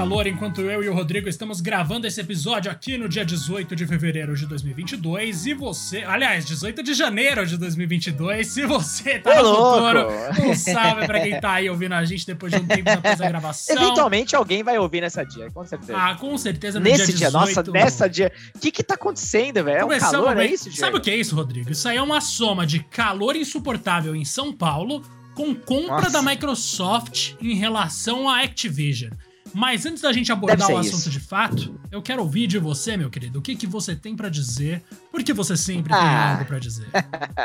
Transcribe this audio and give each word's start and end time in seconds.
calor 0.00 0.26
enquanto 0.26 0.62
eu 0.62 0.82
e 0.82 0.88
o 0.88 0.94
Rodrigo 0.94 1.28
estamos 1.28 1.60
gravando 1.60 2.06
esse 2.06 2.18
episódio 2.18 2.72
aqui 2.72 2.96
no 2.96 3.06
dia 3.06 3.22
18 3.22 3.76
de 3.76 3.86
fevereiro 3.86 4.34
de 4.34 4.46
2022. 4.46 5.44
E 5.44 5.52
você, 5.52 5.98
aliás, 5.98 6.46
18 6.46 6.82
de 6.82 6.94
janeiro 6.94 7.44
de 7.44 7.58
2022. 7.58 8.46
Se 8.46 8.64
você 8.64 9.18
tá 9.18 9.38
Ô, 9.38 9.42
no 9.42 9.50
louco. 9.50 9.74
futuro, 9.74 10.50
um 10.50 10.54
salve 10.54 11.04
pra 11.04 11.20
quem 11.20 11.38
tá 11.38 11.52
aí 11.52 11.68
ouvindo 11.68 11.92
a 11.92 12.02
gente 12.06 12.26
depois 12.26 12.50
de 12.50 12.58
um 12.58 12.66
tempo 12.66 12.84
depois 12.84 13.18
da 13.18 13.28
gravação. 13.28 13.76
Eventualmente 13.76 14.34
alguém 14.34 14.62
vai 14.62 14.78
ouvir 14.78 15.02
nessa 15.02 15.22
dia, 15.22 15.50
com 15.50 15.66
certeza. 15.66 15.92
Ah, 15.94 16.14
com 16.14 16.38
certeza 16.38 16.78
no 16.80 16.84
Nesse 16.86 17.12
dia, 17.12 17.28
18, 17.28 17.30
dia, 17.30 17.30
nossa, 17.30 17.70
nessa 17.70 18.08
dia. 18.08 18.32
O 18.56 18.58
que 18.58 18.70
que 18.70 18.82
tá 18.82 18.94
acontecendo, 18.94 19.62
velho? 19.62 19.80
É 19.80 19.84
um 19.84 19.98
calor, 19.98 20.38
é 20.38 20.46
isso, 20.46 20.72
Sabe 20.72 20.96
o 20.96 21.00
que 21.02 21.10
é 21.10 21.16
isso, 21.16 21.36
Rodrigo? 21.36 21.70
Isso 21.70 21.86
aí 21.86 21.98
é 21.98 22.02
uma 22.02 22.22
soma 22.22 22.66
de 22.66 22.80
calor 22.84 23.36
insuportável 23.36 24.16
em 24.16 24.24
São 24.24 24.50
Paulo 24.50 25.02
com 25.34 25.54
compra 25.54 25.96
Nossa. 25.96 26.10
da 26.10 26.22
Microsoft 26.22 27.34
em 27.38 27.54
relação 27.54 28.30
à 28.30 28.40
Activision. 28.40 29.10
Mas 29.52 29.84
antes 29.86 30.02
da 30.02 30.12
gente 30.12 30.30
abordar 30.30 30.70
o 30.70 30.78
assunto 30.78 30.96
isso. 30.96 31.10
de 31.10 31.20
fato, 31.20 31.78
eu 31.90 32.00
quero 32.00 32.22
ouvir 32.22 32.46
de 32.46 32.58
você, 32.58 32.96
meu 32.96 33.10
querido, 33.10 33.38
o 33.38 33.42
que, 33.42 33.56
que 33.56 33.66
você 33.66 33.96
tem 33.96 34.14
para 34.14 34.28
dizer, 34.28 34.82
porque 35.10 35.32
você 35.32 35.56
sempre 35.56 35.92
ah. 35.92 35.98
tem 35.98 36.08
algo 36.08 36.44
para 36.44 36.58
dizer. 36.58 36.86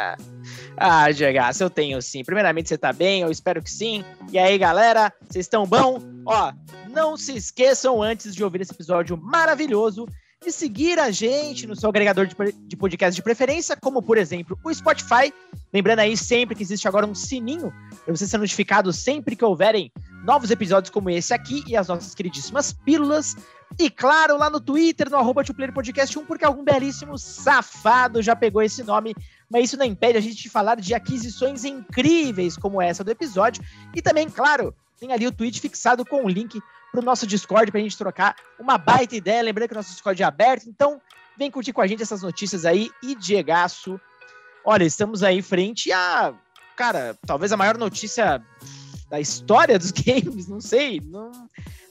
ah, 0.77 1.11
Diego, 1.11 1.39
eu 1.59 1.69
tenho 1.69 2.01
sim. 2.01 2.23
Primeiramente, 2.23 2.69
você 2.69 2.77
tá 2.77 2.93
bem? 2.93 3.21
Eu 3.21 3.31
espero 3.31 3.61
que 3.61 3.71
sim. 3.71 4.03
E 4.31 4.37
aí, 4.37 4.57
galera, 4.57 5.11
vocês 5.27 5.45
estão 5.45 5.65
bom? 5.65 5.99
Ó, 6.25 6.53
não 6.89 7.17
se 7.17 7.35
esqueçam 7.35 8.01
antes 8.01 8.35
de 8.35 8.43
ouvir 8.43 8.61
esse 8.61 8.71
episódio 8.71 9.17
maravilhoso 9.17 10.07
de 10.43 10.51
seguir 10.51 10.99
a 10.99 11.09
gente 11.09 11.65
no 11.65 11.75
seu 11.75 11.89
agregador 11.89 12.27
de, 12.27 12.35
de 12.67 12.77
podcast 12.77 13.15
de 13.15 13.23
preferência, 13.23 13.75
como 13.75 14.01
por 14.01 14.17
exemplo 14.17 14.57
o 14.63 14.73
Spotify. 14.73 15.33
Lembrando 15.73 15.99
aí 15.99 16.15
sempre 16.15 16.55
que 16.55 16.61
existe 16.61 16.87
agora 16.87 17.05
um 17.05 17.15
sininho 17.15 17.73
para 18.03 18.15
você 18.15 18.27
ser 18.27 18.37
notificado 18.37 18.93
sempre 18.93 19.35
que 19.35 19.43
houverem 19.43 19.91
novos 20.25 20.49
episódios 20.49 20.89
como 20.89 21.09
esse 21.09 21.33
aqui 21.33 21.63
e 21.67 21.77
as 21.77 21.87
nossas 21.87 22.15
queridíssimas 22.15 22.73
pílulas. 22.73 23.35
E 23.79 23.89
claro, 23.89 24.37
lá 24.37 24.49
no 24.49 24.59
Twitter, 24.59 25.09
no 25.09 25.17
arroba 25.17 25.43
Podcast 25.73 26.17
1, 26.17 26.25
porque 26.25 26.43
algum 26.43 26.63
belíssimo 26.63 27.17
safado 27.17 28.21
já 28.21 28.35
pegou 28.35 28.61
esse 28.61 28.83
nome, 28.83 29.13
mas 29.49 29.65
isso 29.65 29.77
não 29.77 29.85
impede 29.85 30.17
a 30.17 30.21
gente 30.21 30.35
de 30.35 30.49
falar 30.49 30.75
de 30.75 30.93
aquisições 30.93 31.63
incríveis 31.63 32.57
como 32.57 32.81
essa 32.81 33.03
do 33.03 33.11
episódio. 33.11 33.63
E 33.93 34.01
também, 34.01 34.29
claro, 34.29 34.73
tem 34.99 35.11
ali 35.13 35.27
o 35.27 35.31
tweet 35.31 35.61
fixado 35.61 36.05
com 36.05 36.23
o 36.23 36.29
link 36.29 36.59
para 36.91 37.01
o 37.01 37.03
nosso 37.03 37.27
Discord 37.27 37.71
para 37.71 37.79
a 37.79 37.83
gente 37.83 37.97
trocar 37.97 38.35
uma 38.59 38.77
baita 38.77 39.15
ideia. 39.15 39.43
Lembrando 39.43 39.69
que 39.69 39.73
o 39.75 39.77
nosso 39.77 39.91
Discord 39.91 40.21
é 40.21 40.25
aberto, 40.25 40.67
então 40.67 40.99
vem 41.37 41.51
curtir 41.51 41.73
com 41.73 41.81
a 41.81 41.87
gente 41.87 42.01
essas 42.01 42.21
notícias 42.21 42.65
aí. 42.65 42.89
E 43.03 43.13
Diegaço, 43.15 43.99
olha, 44.63 44.85
estamos 44.85 45.21
aí 45.21 45.41
frente 45.41 45.91
a, 45.91 46.33
cara, 46.75 47.17
talvez 47.27 47.51
a 47.51 47.57
maior 47.57 47.77
notícia 47.77 48.41
da 49.09 49.19
história 49.19 49.77
dos 49.77 49.91
games, 49.95 50.47
não 50.47 50.59
sei, 50.59 51.01
não, 51.03 51.31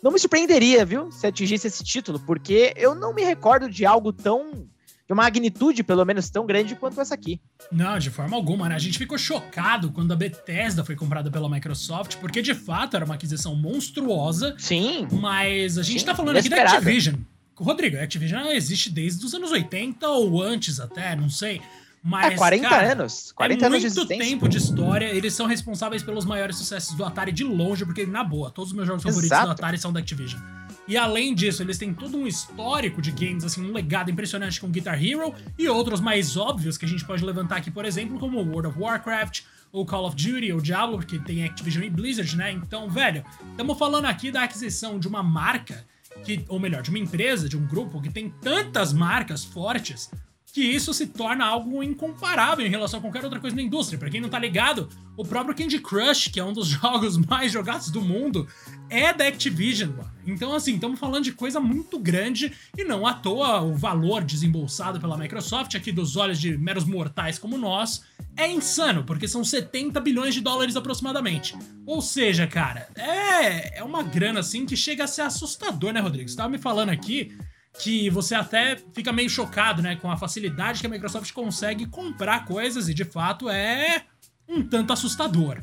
não 0.02 0.12
me 0.12 0.18
surpreenderia, 0.18 0.84
viu, 0.84 1.10
se 1.10 1.26
atingisse 1.26 1.66
esse 1.66 1.82
título, 1.82 2.20
porque 2.20 2.74
eu 2.76 2.94
não 2.94 3.14
me 3.14 3.22
recordo 3.24 3.68
de 3.68 3.86
algo 3.86 4.12
tão 4.12 4.66
de 5.06 5.12
uma 5.12 5.22
magnitude, 5.22 5.82
pelo 5.82 6.04
menos, 6.04 6.30
tão 6.30 6.46
grande 6.46 6.74
quanto 6.74 6.98
essa 6.98 7.14
aqui. 7.14 7.38
Não, 7.70 7.98
de 7.98 8.08
forma 8.08 8.34
alguma, 8.34 8.68
né? 8.68 8.74
A 8.74 8.78
gente 8.78 8.96
ficou 8.96 9.18
chocado 9.18 9.92
quando 9.92 10.12
a 10.12 10.16
Bethesda 10.16 10.82
foi 10.82 10.96
comprada 10.96 11.30
pela 11.30 11.48
Microsoft, 11.48 12.16
porque 12.16 12.40
de 12.40 12.54
fato 12.54 12.96
era 12.96 13.04
uma 13.04 13.14
aquisição 13.14 13.54
monstruosa. 13.54 14.54
Sim. 14.58 15.06
Mas 15.12 15.76
a 15.76 15.82
gente 15.82 16.00
Sim, 16.00 16.06
tá 16.06 16.14
falando 16.14 16.38
aqui 16.38 16.48
da 16.48 16.62
Activision. 16.62 17.16
Rodrigo, 17.54 17.98
a 17.98 18.02
Activision 18.02 18.46
existe 18.46 18.90
desde 18.90 19.24
os 19.24 19.34
anos 19.34 19.52
80 19.52 20.08
ou 20.08 20.42
antes 20.42 20.80
até, 20.80 21.14
não 21.14 21.28
sei. 21.28 21.60
Mas, 22.06 22.34
é 22.34 22.36
40 22.36 22.68
cara, 22.68 22.92
anos. 22.92 23.32
40 23.32 23.64
é 23.64 23.66
anos 23.66 23.82
muito 23.82 24.06
tempo 24.06 24.46
de 24.46 24.58
história. 24.58 25.06
Eles 25.06 25.32
são 25.32 25.46
responsáveis 25.46 26.02
pelos 26.02 26.26
maiores 26.26 26.56
sucessos 26.56 26.94
do 26.94 27.02
Atari 27.02 27.32
de 27.32 27.42
longe, 27.42 27.86
porque, 27.86 28.04
na 28.04 28.22
boa, 28.22 28.50
todos 28.50 28.72
os 28.72 28.76
meus 28.76 28.86
jogos 28.86 29.02
Exato. 29.06 29.22
favoritos 29.22 29.46
do 29.46 29.50
Atari 29.52 29.78
são 29.78 29.90
da 29.90 30.00
Activision. 30.00 30.38
E 30.86 30.98
além 30.98 31.34
disso, 31.34 31.62
eles 31.62 31.78
têm 31.78 31.94
todo 31.94 32.18
um 32.18 32.26
histórico 32.26 33.00
de 33.00 33.10
games, 33.10 33.42
assim, 33.42 33.66
um 33.66 33.72
legado 33.72 34.10
impressionante 34.10 34.60
com 34.60 34.68
Guitar 34.68 35.02
Hero 35.02 35.34
e 35.58 35.66
outros 35.66 35.98
mais 35.98 36.36
óbvios 36.36 36.76
que 36.76 36.84
a 36.84 36.88
gente 36.88 37.02
pode 37.06 37.24
levantar 37.24 37.56
aqui, 37.56 37.70
por 37.70 37.86
exemplo, 37.86 38.18
como 38.18 38.38
World 38.38 38.68
of 38.68 38.78
Warcraft, 38.78 39.40
ou 39.72 39.86
Call 39.86 40.06
of 40.06 40.14
Duty, 40.14 40.52
ou 40.52 40.60
Diablo, 40.60 40.98
porque 40.98 41.18
tem 41.18 41.42
Activision 41.42 41.84
e 41.84 41.88
Blizzard, 41.88 42.36
né? 42.36 42.52
Então, 42.52 42.90
velho, 42.90 43.24
estamos 43.50 43.78
falando 43.78 44.04
aqui 44.04 44.30
da 44.30 44.42
aquisição 44.42 44.98
de 44.98 45.08
uma 45.08 45.22
marca, 45.22 45.86
que, 46.22 46.44
ou 46.48 46.60
melhor, 46.60 46.82
de 46.82 46.90
uma 46.90 46.98
empresa, 46.98 47.48
de 47.48 47.56
um 47.56 47.66
grupo 47.66 48.02
que 48.02 48.10
tem 48.10 48.28
tantas 48.42 48.92
marcas 48.92 49.42
fortes 49.42 50.10
que 50.54 50.62
isso 50.62 50.94
se 50.94 51.08
torna 51.08 51.44
algo 51.44 51.82
incomparável 51.82 52.64
em 52.64 52.70
relação 52.70 52.98
a 52.98 53.02
qualquer 53.02 53.24
outra 53.24 53.40
coisa 53.40 53.56
na 53.56 53.62
indústria. 53.62 53.98
Para 53.98 54.08
quem 54.08 54.20
não 54.20 54.28
tá 54.28 54.38
ligado, 54.38 54.88
o 55.16 55.24
próprio 55.24 55.52
Candy 55.52 55.80
Crush, 55.80 56.28
que 56.28 56.38
é 56.38 56.44
um 56.44 56.52
dos 56.52 56.68
jogos 56.70 57.16
mais 57.18 57.50
jogados 57.50 57.90
do 57.90 58.00
mundo, 58.00 58.46
é 58.88 59.12
da 59.12 59.26
Activision, 59.26 59.90
mano. 59.90 60.12
Então, 60.24 60.54
assim, 60.54 60.76
estamos 60.76 61.00
falando 61.00 61.24
de 61.24 61.32
coisa 61.32 61.58
muito 61.58 61.98
grande 61.98 62.52
e 62.78 62.84
não 62.84 63.04
à 63.04 63.12
toa 63.12 63.62
o 63.62 63.74
valor 63.74 64.22
desembolsado 64.22 65.00
pela 65.00 65.18
Microsoft, 65.18 65.74
aqui 65.74 65.90
dos 65.90 66.16
olhos 66.16 66.40
de 66.40 66.56
meros 66.56 66.84
mortais 66.84 67.36
como 67.36 67.58
nós, 67.58 68.04
é 68.36 68.48
insano, 68.48 69.02
porque 69.02 69.26
são 69.26 69.42
70 69.42 70.00
bilhões 70.00 70.34
de 70.34 70.40
dólares 70.40 70.76
aproximadamente. 70.76 71.56
Ou 71.84 72.00
seja, 72.00 72.46
cara, 72.46 72.88
é, 72.94 73.80
é 73.80 73.82
uma 73.82 74.04
grana 74.04 74.38
assim 74.38 74.66
que 74.66 74.76
chega 74.76 75.02
a 75.02 75.08
ser 75.08 75.22
assustador, 75.22 75.92
né, 75.92 75.98
Rodrigo? 75.98 76.28
Você 76.28 76.36
tava 76.36 76.48
me 76.48 76.58
falando 76.58 76.90
aqui 76.90 77.36
que 77.78 78.08
você 78.08 78.34
até 78.34 78.76
fica 78.92 79.12
meio 79.12 79.28
chocado, 79.28 79.82
né, 79.82 79.96
com 79.96 80.10
a 80.10 80.16
facilidade 80.16 80.80
que 80.80 80.86
a 80.86 80.90
Microsoft 80.90 81.32
consegue 81.32 81.86
comprar 81.86 82.44
coisas 82.44 82.88
e 82.88 82.94
de 82.94 83.04
fato 83.04 83.48
é 83.50 84.04
um 84.48 84.62
tanto 84.62 84.92
assustador. 84.92 85.60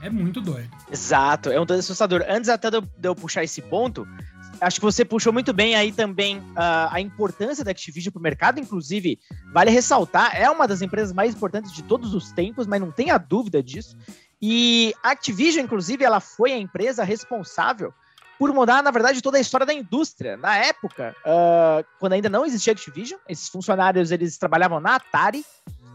É 0.00 0.08
muito 0.08 0.40
doido. 0.40 0.70
Exato, 0.90 1.50
é 1.50 1.60
um 1.60 1.66
tanto 1.66 1.80
assustador. 1.80 2.24
Antes 2.28 2.48
até 2.48 2.70
de 2.70 2.80
eu 3.02 3.14
puxar 3.16 3.42
esse 3.42 3.60
ponto, 3.60 4.06
acho 4.60 4.78
que 4.78 4.84
você 4.84 5.04
puxou 5.04 5.32
muito 5.32 5.52
bem 5.52 5.74
aí 5.74 5.90
também 5.90 6.38
uh, 6.38 6.88
a 6.90 7.00
importância 7.00 7.64
da 7.64 7.72
Activision 7.72 8.12
para 8.12 8.20
o 8.20 8.22
mercado. 8.22 8.60
Inclusive, 8.60 9.18
vale 9.52 9.70
ressaltar, 9.70 10.36
é 10.36 10.48
uma 10.48 10.68
das 10.68 10.82
empresas 10.82 11.12
mais 11.12 11.34
importantes 11.34 11.72
de 11.72 11.82
todos 11.82 12.14
os 12.14 12.30
tempos, 12.30 12.66
mas 12.66 12.80
não 12.80 12.92
tenha 12.92 13.18
dúvida 13.18 13.60
disso. 13.60 13.96
E 14.40 14.94
a 15.02 15.10
Activision, 15.10 15.64
inclusive, 15.64 16.04
ela 16.04 16.20
foi 16.20 16.52
a 16.52 16.58
empresa 16.58 17.02
responsável 17.02 17.92
por 18.38 18.52
mudar, 18.54 18.82
na 18.82 18.90
verdade, 18.90 19.20
toda 19.20 19.36
a 19.36 19.40
história 19.40 19.66
da 19.66 19.74
indústria. 19.74 20.36
Na 20.36 20.56
época, 20.56 21.14
uh, 21.20 21.84
quando 21.98 22.12
ainda 22.12 22.28
não 22.28 22.46
existia 22.46 22.72
Activision, 22.72 23.18
esses 23.28 23.48
funcionários 23.48 24.10
eles 24.12 24.38
trabalhavam 24.38 24.78
na 24.78 24.94
Atari 24.94 25.44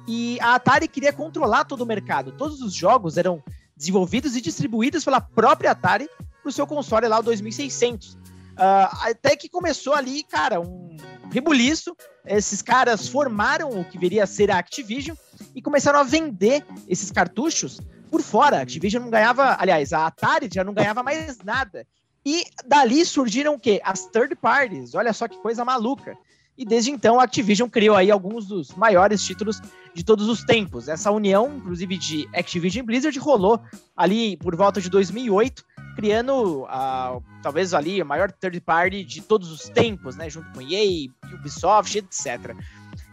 e 0.08 0.38
a 0.42 0.56
Atari 0.56 0.88
queria 0.88 1.14
controlar 1.14 1.64
todo 1.64 1.82
o 1.82 1.86
mercado. 1.86 2.34
Todos 2.34 2.62
os 2.62 2.74
jogos 2.74 3.18
eram 3.18 3.42
desenvolvidos 3.78 4.36
e 4.36 4.42
distribuídos 4.42 5.06
pela 5.06 5.22
própria 5.22 5.72
Atari 5.72 6.10
para 6.42 6.50
o 6.50 6.52
seu 6.52 6.68
console 6.68 7.08
lá, 7.08 7.20
o 7.20 7.24
2600. 7.24 8.14
Uh, 8.14 8.18
ah, 8.58 9.10
até 9.10 9.36
que 9.36 9.48
começou 9.48 9.94
ali, 9.94 10.24
cara, 10.24 10.60
um 10.60 10.98
rebuliço. 11.32 11.96
Esses 12.26 12.62
caras 12.62 13.08
formaram 13.08 13.70
o 13.70 13.86
que 13.86 13.98
viria 13.98 14.26
a 14.26 14.28
ser 14.28 14.52
a 14.52 14.58
Activision 14.58 15.16
e 15.56 15.62
começaram 15.62 16.00
a 16.00 16.04
vender 16.04 16.66
esses 16.88 17.10
cartuchos 17.10 17.80
por 18.12 18.22
fora. 18.22 18.58
A 18.58 18.62
Activision 18.62 19.04
não 19.04 19.10
ganhava, 19.10 19.58
aliás, 19.60 19.94
a 19.94 20.06
Atari 20.06 20.50
já 20.54 20.64
não 20.64 20.74
ganhava 20.74 21.02
mais 21.02 21.40
nada. 21.40 21.88
E 22.26 22.46
dali 22.66 23.06
surgiram 23.06 23.56
o 23.56 23.60
quê? 23.60 23.82
As 23.84 24.06
third 24.08 24.36
parties. 24.36 24.96
Olha 24.96 25.14
só 25.14 25.28
que 25.28 25.38
coisa 25.38 25.66
maluca. 25.66 26.18
E 26.58 26.64
desde 26.64 26.92
então 26.92 27.20
a 27.20 27.24
Activision 27.24 27.68
criou 27.68 27.96
aí 27.96 28.12
alguns 28.12 28.46
dos 28.46 28.74
maiores 28.76 29.24
títulos 29.24 29.60
de 29.94 30.04
todos 30.04 30.30
os 30.30 30.44
tempos. 30.44 30.88
Essa 30.88 31.12
união, 31.12 31.58
inclusive 31.58 31.98
de 31.98 32.30
Activision 32.34 32.84
e 32.84 32.86
Blizzard, 32.86 33.18
rolou 33.18 33.60
ali 33.98 34.38
por 34.38 34.56
volta 34.56 34.80
de 34.80 34.90
2008, 34.90 35.66
criando 35.96 36.64
uh, 36.64 37.24
talvez 37.42 37.74
ali 37.74 38.00
a 38.00 38.06
maior 38.06 38.32
third 38.32 38.60
party 38.62 39.04
de 39.04 39.22
todos 39.22 39.52
os 39.52 39.68
tempos, 39.70 40.16
né, 40.16 40.30
junto 40.30 40.52
com 40.52 40.62
EA, 40.62 41.10
Ubisoft, 41.34 41.98
etc. 41.98 42.56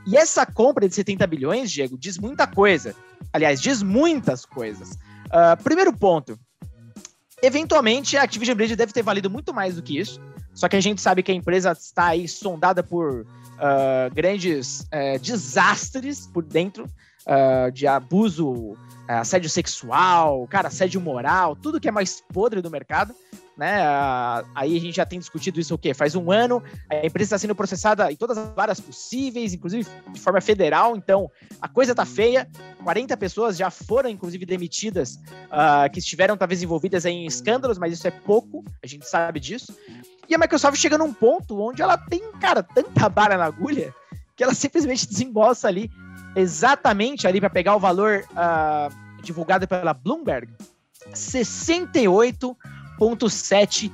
E 0.07 0.17
essa 0.17 0.45
compra 0.45 0.87
de 0.87 0.95
70 0.95 1.27
bilhões, 1.27 1.71
Diego, 1.71 1.97
diz 1.97 2.19
muita 2.19 2.47
coisa. 2.47 2.95
Aliás, 3.33 3.61
diz 3.61 3.83
muitas 3.83 4.45
coisas. 4.45 4.91
Uh, 5.27 5.63
primeiro 5.63 5.97
ponto, 5.97 6.39
Eventualmente, 7.43 8.17
a 8.17 8.23
Activision 8.23 8.57
Blizzard 8.57 8.77
deve 8.77 8.93
ter 8.93 9.03
valido 9.03 9.31
muito 9.31 9.53
mais 9.53 9.77
do 9.77 9.83
que 9.83 9.99
isso. 9.99 10.21
Só 10.53 10.69
que 10.69 10.77
a 10.77 10.81
gente 10.81 11.01
sabe 11.01 11.23
que 11.23 11.33
a 11.33 11.35
empresa 11.35 11.73
está 11.73 12.07
aí 12.09 12.29
sondada 12.29 12.83
por 12.83 13.21
uh, 13.21 14.15
grandes 14.15 14.81
uh, 14.81 15.19
desastres 15.21 16.27
por 16.27 16.43
dentro 16.43 16.85
uh, 16.85 17.71
de 17.73 17.87
abuso, 17.87 18.77
assédio 19.09 19.49
sexual, 19.49 20.47
cara, 20.49 20.69
assédio 20.69 21.01
moral, 21.01 21.57
tudo 21.57 21.81
que 21.81 21.89
é 21.89 21.93
mais 21.93 22.23
podre 22.33 22.61
do 22.61 22.71
mercado 22.71 23.15
né? 23.57 23.83
Aí 24.55 24.77
a 24.77 24.81
gente 24.81 24.97
já 24.97 25.05
tem 25.05 25.19
discutido 25.19 25.61
isso 25.61 25.75
o 25.75 25.79
quê? 25.79 25.93
Faz 25.93 26.15
um 26.15 26.31
ano, 26.31 26.63
a 26.89 27.05
empresa 27.07 27.29
está 27.29 27.39
sendo 27.39 27.55
processada 27.55 28.11
em 28.11 28.17
todas 28.17 28.39
as 28.39 28.55
varas 28.55 28.81
possíveis, 28.81 29.53
inclusive 29.53 29.87
de 30.13 30.21
forma 30.21 30.41
federal, 30.41 30.97
então 30.97 31.31
a 31.61 31.69
coisa 31.69 31.95
tá 31.95 32.05
feia. 32.05 32.49
40 32.83 33.17
pessoas 33.17 33.57
já 33.57 33.71
foram, 33.71 34.09
inclusive, 34.09 34.47
demitidas, 34.47 35.17
uh, 35.17 35.91
que 35.93 35.99
estiveram 35.99 36.37
talvez 36.37 36.63
envolvidas 36.63 37.05
em 37.05 37.27
escândalos, 37.27 37.79
mas 37.79 37.93
isso 37.93 38.07
é 38.07 38.11
pouco, 38.11 38.65
a 38.83 38.87
gente 38.87 39.07
sabe 39.07 39.39
disso. 39.39 39.77
E 40.29 40.35
a 40.35 40.39
Microsoft 40.39 40.79
chega 40.79 40.97
num 40.97 41.13
ponto 41.13 41.61
onde 41.61 41.83
ela 41.83 41.99
tem, 41.99 42.33
cara, 42.41 42.63
tanta 42.63 43.09
bala 43.09 43.37
na 43.37 43.45
agulha 43.45 43.95
que 44.41 44.45
ela 44.45 44.55
simplesmente 44.55 45.07
desembolsa 45.07 45.69
ali, 45.69 45.91
exatamente 46.35 47.27
ali 47.27 47.41
para 47.41 47.51
pegar 47.51 47.77
o 47.77 47.79
valor 47.79 48.25
uh, 48.31 49.23
divulgado 49.23 49.69
pela 49.69 49.93
Bloomberg, 49.93 50.51
68 51.13 52.57
1,7 53.01 53.91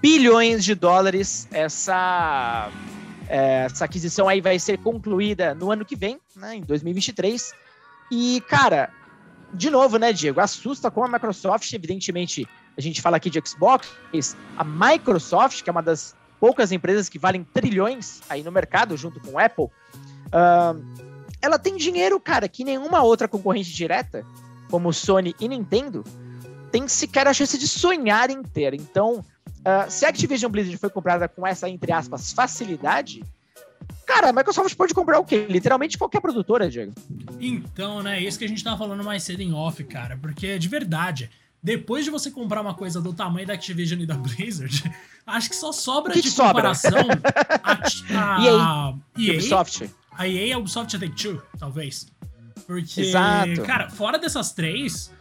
bilhões 0.00 0.64
de 0.64 0.74
dólares. 0.74 1.48
Essa, 1.50 2.70
é, 3.28 3.64
essa 3.64 3.84
aquisição 3.84 4.28
aí 4.28 4.40
vai 4.40 4.58
ser 4.58 4.78
concluída 4.78 5.54
no 5.54 5.70
ano 5.70 5.84
que 5.84 5.96
vem, 5.96 6.18
né, 6.34 6.56
em 6.56 6.62
2023. 6.62 7.52
E, 8.10 8.40
cara, 8.48 8.90
de 9.52 9.70
novo, 9.70 9.98
né, 9.98 10.12
Diego? 10.12 10.40
Assusta 10.40 10.90
como 10.90 11.06
a 11.06 11.08
Microsoft, 11.08 11.72
evidentemente, 11.72 12.46
a 12.76 12.80
gente 12.80 13.00
fala 13.00 13.16
aqui 13.16 13.30
de 13.30 13.40
Xbox, 13.44 13.88
a 14.56 14.64
Microsoft, 14.64 15.62
que 15.62 15.70
é 15.70 15.72
uma 15.72 15.82
das 15.82 16.14
poucas 16.38 16.70
empresas 16.72 17.08
que 17.08 17.18
valem 17.18 17.44
trilhões 17.44 18.20
aí 18.28 18.42
no 18.42 18.52
mercado, 18.52 18.96
junto 18.96 19.20
com 19.20 19.38
Apple, 19.38 19.64
uh, 19.64 20.84
ela 21.40 21.58
tem 21.58 21.76
dinheiro, 21.76 22.18
cara, 22.20 22.48
que 22.48 22.64
nenhuma 22.64 23.02
outra 23.02 23.28
concorrente 23.28 23.72
direta, 23.72 24.24
como 24.70 24.92
Sony 24.92 25.34
e 25.40 25.48
Nintendo, 25.48 26.04
tem 26.70 26.86
sequer 26.88 27.26
a 27.26 27.32
chance 27.32 27.56
de 27.58 27.66
sonhar 27.66 28.30
em 28.30 28.42
ter. 28.42 28.74
Então, 28.74 29.18
uh, 29.20 29.90
se 29.90 30.04
a 30.04 30.08
Activision 30.08 30.50
Blizzard 30.50 30.76
foi 30.78 30.90
comprada 30.90 31.28
com 31.28 31.46
essa, 31.46 31.68
entre 31.68 31.92
aspas, 31.92 32.32
facilidade, 32.32 33.22
Cara, 34.06 34.30
a 34.30 34.32
Microsoft 34.32 34.74
pode 34.76 34.94
comprar 34.94 35.18
o 35.18 35.24
quê? 35.24 35.46
Literalmente 35.48 35.98
qualquer 35.98 36.20
produtora, 36.20 36.70
Diego. 36.70 36.92
Então, 37.40 38.02
né? 38.02 38.20
Isso 38.20 38.38
que 38.38 38.44
a 38.44 38.48
gente 38.48 38.62
tava 38.62 38.78
falando 38.78 39.02
mais 39.02 39.24
cedo 39.24 39.40
em 39.40 39.52
off, 39.52 39.82
cara. 39.82 40.16
Porque, 40.16 40.58
de 40.60 40.68
verdade, 40.68 41.28
depois 41.60 42.04
de 42.04 42.10
você 42.10 42.30
comprar 42.30 42.60
uma 42.60 42.74
coisa 42.74 43.00
do 43.00 43.12
tamanho 43.12 43.46
da 43.46 43.54
Activision 43.54 44.00
e 44.00 44.06
da 44.06 44.14
Blizzard, 44.16 44.92
acho 45.26 45.50
que 45.50 45.56
só 45.56 45.72
sobra 45.72 46.12
que 46.12 46.22
de 46.22 46.30
sobra? 46.30 46.52
comparação 46.52 46.92
a, 47.64 47.72
a 47.72 48.44
EA, 48.44 48.94
EA, 49.18 49.32
Ubisoft. 49.32 49.90
A 50.12 50.28
EA 50.28 50.46
e 50.46 50.52
a 50.52 50.58
Ubisoft 50.58 50.98
Take-Two, 50.98 51.42
talvez. 51.58 52.06
Porque, 52.64 53.00
Exato. 53.00 53.62
cara, 53.62 53.90
fora 53.90 54.18
dessas 54.18 54.52
três, 54.52 55.12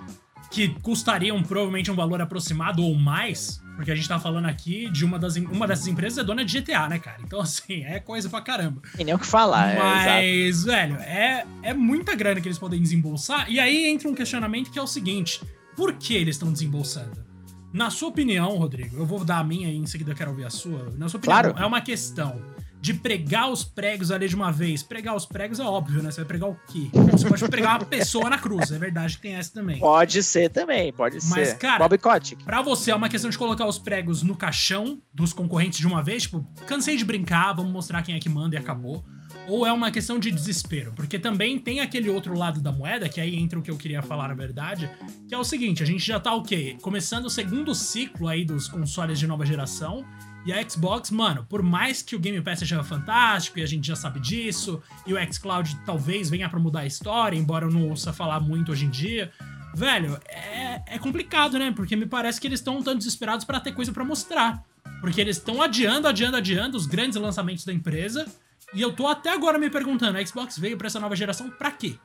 que 0.56 0.70
custariam 0.82 1.44
provavelmente 1.44 1.92
um 1.92 1.96
valor 1.96 2.22
aproximado 2.22 2.82
ou 2.82 2.96
mais, 2.96 3.62
porque 3.76 3.92
a 3.92 3.96
gente 3.96 4.08
tá 4.08 4.18
falando 4.18 4.46
aqui 4.46 4.90
de 4.90 5.04
uma, 5.04 5.20
das, 5.20 5.36
uma 5.36 5.68
dessas 5.68 5.86
empresas 5.86 6.18
é 6.18 6.24
dona 6.24 6.46
de 6.46 6.62
GTA, 6.62 6.88
né, 6.88 6.98
cara? 6.98 7.18
Então, 7.22 7.42
assim, 7.44 7.84
é 7.84 8.00
coisa 8.00 8.30
pra 8.30 8.40
caramba. 8.40 8.82
Tem 8.96 9.06
nem 9.06 9.14
o 9.14 9.20
que 9.20 9.26
falar, 9.26 9.76
Mas, 9.76 10.66
é, 10.66 10.72
velho, 10.72 10.96
é, 11.02 11.46
é 11.62 11.74
muita 11.74 12.16
grana 12.16 12.40
que 12.40 12.48
eles 12.48 12.58
podem 12.58 12.82
desembolsar. 12.82 13.52
E 13.52 13.60
aí 13.60 13.86
entra 13.88 14.08
um 14.08 14.16
questionamento 14.16 14.72
que 14.72 14.80
é 14.80 14.82
o 14.82 14.88
seguinte: 14.88 15.42
por 15.76 15.92
que 15.96 16.16
eles 16.16 16.36
estão 16.36 16.54
desembolsando? 16.54 17.26
Na 17.74 17.90
sua 17.90 18.08
opinião, 18.08 18.56
Rodrigo, 18.56 18.96
eu 18.96 19.06
vou 19.06 19.26
dar 19.26 19.40
a 19.40 19.44
minha 19.44 19.68
e 19.68 19.76
em 19.76 19.86
seguida 19.86 20.12
eu 20.12 20.16
quero 20.16 20.32
ouvir 20.32 20.46
a 20.46 20.50
sua. 20.50 20.90
Na 20.98 21.10
sua 21.10 21.18
opinião, 21.18 21.42
claro. 21.42 21.56
é 21.58 21.66
uma 21.66 21.82
questão 21.82 22.40
de 22.86 22.94
pregar 22.94 23.50
os 23.50 23.64
pregos 23.64 24.12
ali 24.12 24.28
de 24.28 24.36
uma 24.36 24.52
vez. 24.52 24.84
Pregar 24.84 25.16
os 25.16 25.26
pregos 25.26 25.60
é 25.60 25.64
óbvio, 25.64 26.04
né? 26.04 26.12
Você 26.12 26.18
vai 26.18 26.28
pregar 26.28 26.50
o 26.52 26.56
quê? 26.68 26.88
Você 27.12 27.28
pode 27.28 27.50
pregar 27.50 27.80
uma 27.80 27.86
pessoa 27.86 28.30
na 28.30 28.38
cruz, 28.38 28.72
é 28.72 28.78
verdade 28.78 29.16
que 29.16 29.24
tem 29.24 29.34
essa 29.34 29.52
também. 29.52 29.80
Pode 29.80 30.22
ser 30.22 30.52
também, 30.52 30.94
pode 30.94 31.16
Mas, 31.16 31.24
ser. 31.24 31.36
Mas, 31.36 31.54
cara, 31.54 31.80
Bob 31.80 31.98
Kotick. 31.98 32.44
pra 32.44 32.62
você 32.62 32.92
é 32.92 32.96
uma 32.96 33.10
questão 33.10 33.32
de 33.32 33.40
colocar 33.40 33.66
os 33.66 33.80
pregos 33.80 34.22
no 34.22 34.36
caixão 34.36 35.02
dos 35.12 35.34
concorrentes 35.34 35.80
de 35.80 35.88
uma 35.88 36.04
vez, 36.04 36.24
tipo, 36.24 36.46
cansei 36.68 36.96
de 36.96 37.04
brincar, 37.04 37.54
vamos 37.54 37.72
mostrar 37.72 38.04
quem 38.04 38.14
é 38.14 38.20
que 38.20 38.30
manda 38.30 38.56
e 38.56 38.60
acabou. 38.60 39.04
Ou 39.48 39.66
é 39.66 39.74
uma 39.74 39.90
questão 39.90 40.20
de 40.20 40.30
desespero? 40.30 40.94
Porque 40.96 41.18
também 41.18 41.58
tem 41.58 41.80
aquele 41.80 42.08
outro 42.12 42.38
lado 42.38 42.62
da 42.62 42.72
moeda, 42.72 43.10
que 43.10 43.20
aí 43.20 43.36
entra 43.36 43.58
o 43.58 43.64
que 43.64 43.72
eu 43.72 43.78
queria 43.78 44.04
falar 44.04 44.28
na 44.28 44.36
verdade, 44.36 44.88
que 45.28 45.34
é 45.34 45.38
o 45.40 45.44
seguinte, 45.44 45.82
a 45.82 45.86
gente 45.88 46.06
já 46.06 46.20
tá 46.20 46.36
o 46.36 46.44
quê? 46.44 46.78
Começando 46.84 47.26
o 47.26 47.30
segundo 47.32 47.74
ciclo 47.74 48.28
aí 48.28 48.46
dos 48.46 48.68
consoles 48.68 49.18
de 49.18 49.26
nova 49.26 49.44
geração, 49.44 50.06
e 50.46 50.54
a 50.54 50.70
Xbox, 50.70 51.10
mano, 51.10 51.46
por 51.50 51.64
mais 51.64 52.04
que 52.04 52.16
o 52.16 52.20
Game 52.20 52.40
Pass 52.42 52.60
seja 52.60 52.84
fantástico 52.84 53.58
e 53.58 53.64
a 53.64 53.66
gente 53.66 53.88
já 53.88 53.96
sabe 53.96 54.20
disso, 54.20 54.82
e 55.06 55.14
o 55.14 55.34
xCloud 55.34 55.76
talvez 55.86 56.30
venha 56.30 56.48
para 56.48 56.60
mudar 56.60 56.82
a 56.82 56.86
história, 56.86 57.36
embora 57.36 57.66
eu 57.66 57.72
não 57.72 57.90
ouça 57.90 58.14
falar 58.14 58.40
muito 58.40 58.72
hoje 58.72 58.86
em 58.86 58.90
dia, 58.90 59.32
velho, 59.74 60.20
é, 60.30 60.84
é 60.86 61.00
complicado, 61.00 61.58
né? 61.58 61.74
Porque 61.76 61.96
me 61.96 62.06
parece 62.06 62.40
que 62.40 62.48
eles 62.48 62.60
estão 62.60 62.82
tão 62.84 62.96
desesperados 62.96 63.44
para 63.44 63.60
ter 63.60 63.74
coisa 63.74 63.92
para 63.92 64.06
mostrar. 64.06 64.64
Porque 65.02 65.20
eles 65.20 65.38
estão 65.38 65.62
adiando, 65.62 66.08
adiando, 66.08 66.38
adiando 66.38 66.78
os 66.78 66.86
grandes 66.86 67.18
lançamentos 67.18 67.66
da 67.66 67.74
empresa. 67.74 68.26
E 68.74 68.82
eu 68.82 68.94
tô 68.94 69.08
até 69.08 69.32
agora 69.32 69.58
me 69.58 69.70
perguntando, 69.70 70.18
a 70.18 70.26
Xbox 70.26 70.58
veio 70.58 70.78
para 70.78 70.88
essa 70.88 71.00
nova 71.00 71.16
geração 71.16 71.50
para 71.50 71.72
quê? 71.72 71.96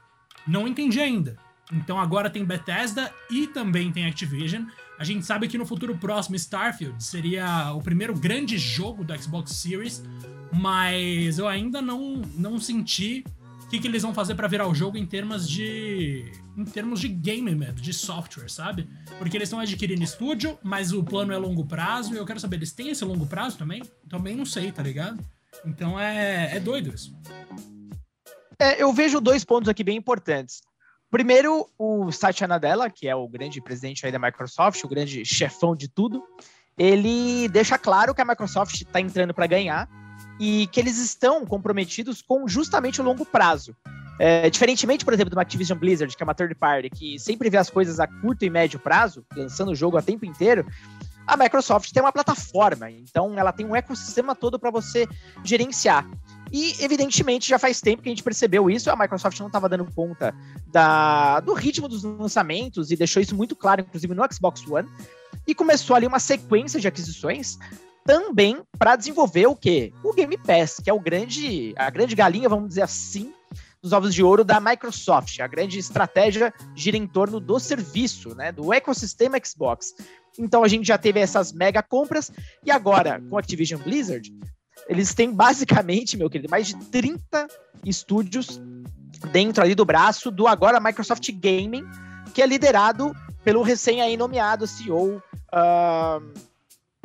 Não 0.47 0.67
entendi 0.67 0.99
ainda. 0.99 1.37
Então 1.73 1.99
agora 1.99 2.29
tem 2.29 2.45
Bethesda 2.45 3.13
e 3.31 3.47
também 3.47 3.93
tem 3.93 4.07
Activision. 4.07 4.65
A 5.01 5.05
gente 5.05 5.25
sabe 5.25 5.49
que 5.49 5.57
no 5.57 5.65
futuro 5.65 5.97
próximo 5.97 6.37
Starfield 6.37 7.03
seria 7.03 7.73
o 7.73 7.81
primeiro 7.81 8.13
grande 8.13 8.59
jogo 8.59 9.03
do 9.03 9.17
Xbox 9.17 9.53
Series, 9.53 10.03
mas 10.53 11.39
eu 11.39 11.49
ainda 11.49 11.81
não, 11.81 12.17
não 12.37 12.61
senti 12.61 13.25
o 13.65 13.69
que, 13.69 13.79
que 13.79 13.89
eles 13.89 14.03
vão 14.03 14.13
fazer 14.13 14.35
para 14.35 14.47
virar 14.47 14.69
o 14.69 14.75
jogo 14.75 14.99
em 14.99 15.07
termos 15.07 15.49
de 15.49 16.31
em 16.55 16.65
termos 16.67 17.01
de 17.01 17.09
game 17.09 17.55
mesmo, 17.55 17.77
de 17.77 17.95
software, 17.95 18.51
sabe? 18.51 18.87
Porque 19.17 19.39
eles 19.39 19.47
estão 19.49 19.59
adquirindo 19.59 20.03
estúdio, 20.03 20.59
mas 20.63 20.93
o 20.93 21.03
plano 21.03 21.33
é 21.33 21.39
longo 21.39 21.65
prazo 21.65 22.13
e 22.13 22.19
eu 22.19 22.27
quero 22.27 22.39
saber, 22.39 22.57
eles 22.57 22.73
têm 22.73 22.91
esse 22.91 23.03
longo 23.03 23.25
prazo 23.25 23.57
também? 23.57 23.83
Também 24.07 24.37
não 24.37 24.45
sei, 24.45 24.71
tá 24.71 24.83
ligado? 24.83 25.19
Então 25.65 25.99
é, 25.99 26.57
é 26.57 26.61
doido 26.61 26.95
isso. 26.95 27.17
É, 28.59 28.83
eu 28.83 28.93
vejo 28.93 29.19
dois 29.19 29.47
pontos 29.47 29.71
aqui 29.71 29.83
bem 29.83 29.97
importantes. 29.97 30.61
Primeiro, 31.11 31.69
o 31.77 32.13
Satya 32.13 32.47
Nadella, 32.47 32.89
que 32.89 33.09
é 33.09 33.15
o 33.15 33.29
grande 33.29 33.61
presidente 33.61 34.07
aí 34.07 34.13
da 34.13 34.19
Microsoft, 34.19 34.85
o 34.85 34.89
grande 34.89 35.25
chefão 35.25 35.75
de 35.75 35.89
tudo, 35.89 36.23
ele 36.79 37.49
deixa 37.49 37.77
claro 37.77 38.15
que 38.15 38.23
a 38.23 38.25
Microsoft 38.25 38.81
está 38.81 39.01
entrando 39.01 39.35
para 39.35 39.47
ganhar 39.47 39.89
e 40.39 40.69
que 40.69 40.79
eles 40.79 40.99
estão 40.99 41.45
comprometidos 41.45 42.23
com 42.23 42.47
justamente 42.47 43.01
o 43.01 43.05
longo 43.05 43.27
prazo. 43.27 43.77
É, 44.19 44.49
diferentemente, 44.49 45.05
por 45.05 45.13
exemplo, 45.13 45.35
do 45.35 45.41
Activision 45.41 45.79
Blizzard, 45.79 46.17
que 46.17 46.23
é 46.23 46.25
uma 46.25 46.35
third 46.35 46.55
party, 46.55 46.91
que 46.91 47.19
sempre 47.19 47.51
vê 47.51 47.57
as 47.57 47.71
coisas 47.71 47.99
a 47.99 48.07
curto 48.07 48.45
e 48.45 48.51
médio 48.51 48.79
prazo, 48.79 49.25
lançando 49.35 49.73
o 49.73 49.75
jogo 49.75 49.97
a 49.97 50.03
tempo 50.03 50.25
inteiro, 50.25 50.65
a 51.27 51.37
Microsoft 51.37 51.91
tem 51.93 52.03
uma 52.03 52.13
plataforma, 52.13 52.91
então 52.91 53.39
ela 53.39 53.53
tem 53.53 53.65
um 53.65 53.75
ecossistema 53.75 54.35
todo 54.35 54.59
para 54.59 54.71
você 54.71 55.09
gerenciar. 55.45 56.07
E, 56.53 56.83
evidentemente, 56.83 57.49
já 57.49 57.59
faz 57.59 57.81
tempo 57.81 58.03
que 58.03 58.09
a 58.09 58.13
gente 58.13 58.23
percebeu 58.23 58.69
isso. 58.69 58.91
A 58.91 58.97
Microsoft 58.97 59.39
não 59.39 59.47
estava 59.47 59.69
dando 59.69 59.85
conta 59.95 60.35
da, 60.67 61.41
do 61.41 61.53
ritmo 61.55 61.89
dos 61.89 62.03
lançamentos 62.03 62.91
e 62.91 62.97
deixou 62.97 63.23
isso 63.23 63.35
muito 63.35 63.55
claro, 63.55 63.83
inclusive 63.83 64.15
no 64.15 64.33
Xbox 64.33 64.67
One. 64.67 64.89
E 65.47 65.55
começou 65.55 65.95
ali 65.95 66.07
uma 66.07 66.19
sequência 66.19 66.81
de 66.81 66.89
aquisições 66.89 67.59
também 68.05 68.61
para 68.79 68.97
desenvolver 68.97 69.47
o 69.47 69.55
quê? 69.55 69.93
O 70.03 70.13
Game 70.13 70.37
Pass, 70.39 70.81
que 70.83 70.91
é 70.91 70.93
o 70.93 71.01
grande, 71.01 71.73
a 71.77 71.89
grande 71.91 72.15
galinha, 72.17 72.49
vamos 72.49 72.69
dizer 72.69 72.83
assim, 72.83 73.33
dos 73.83 73.93
ovos 73.93 74.15
de 74.15 74.23
ouro 74.23 74.45
da 74.45 74.61
Microsoft. 74.61 75.39
A 75.41 75.47
grande 75.47 75.79
estratégia 75.79 76.53
gira 76.75 76.97
em 76.97 77.07
torno 77.07 77.39
do 77.41 77.59
serviço, 77.59 78.35
né, 78.35 78.53
do 78.53 78.73
ecossistema 78.73 79.39
Xbox. 79.45 79.95
Então 80.39 80.65
a 80.65 80.69
gente 80.69 80.87
já 80.87 80.99
teve 80.99 81.21
essas 81.21 81.53
mega 81.53 81.83
compras 81.83 82.31
e 82.65 82.71
agora 82.71 83.23
com 83.29 83.39
Activision 83.39 83.81
Blizzard, 83.81 84.33
eles 84.89 85.15
têm 85.15 85.33
basicamente, 85.33 86.17
meu 86.17 86.29
querido, 86.29 86.51
mais 86.51 86.69
de 86.69 86.77
30 86.77 87.47
estúdios 87.85 88.61
dentro 89.33 89.63
ali 89.63 89.75
do 89.75 89.85
braço 89.85 90.31
do 90.31 90.47
agora 90.47 90.81
Microsoft 90.81 91.29
Gaming, 91.33 91.85
que 92.35 92.43
é 92.43 92.47
liderado 92.47 93.15
pelo 93.45 93.63
recém 93.63 94.03
aí 94.03 94.17
nomeado 94.17 94.67
CEO, 94.67 95.17
uh, 95.17 96.33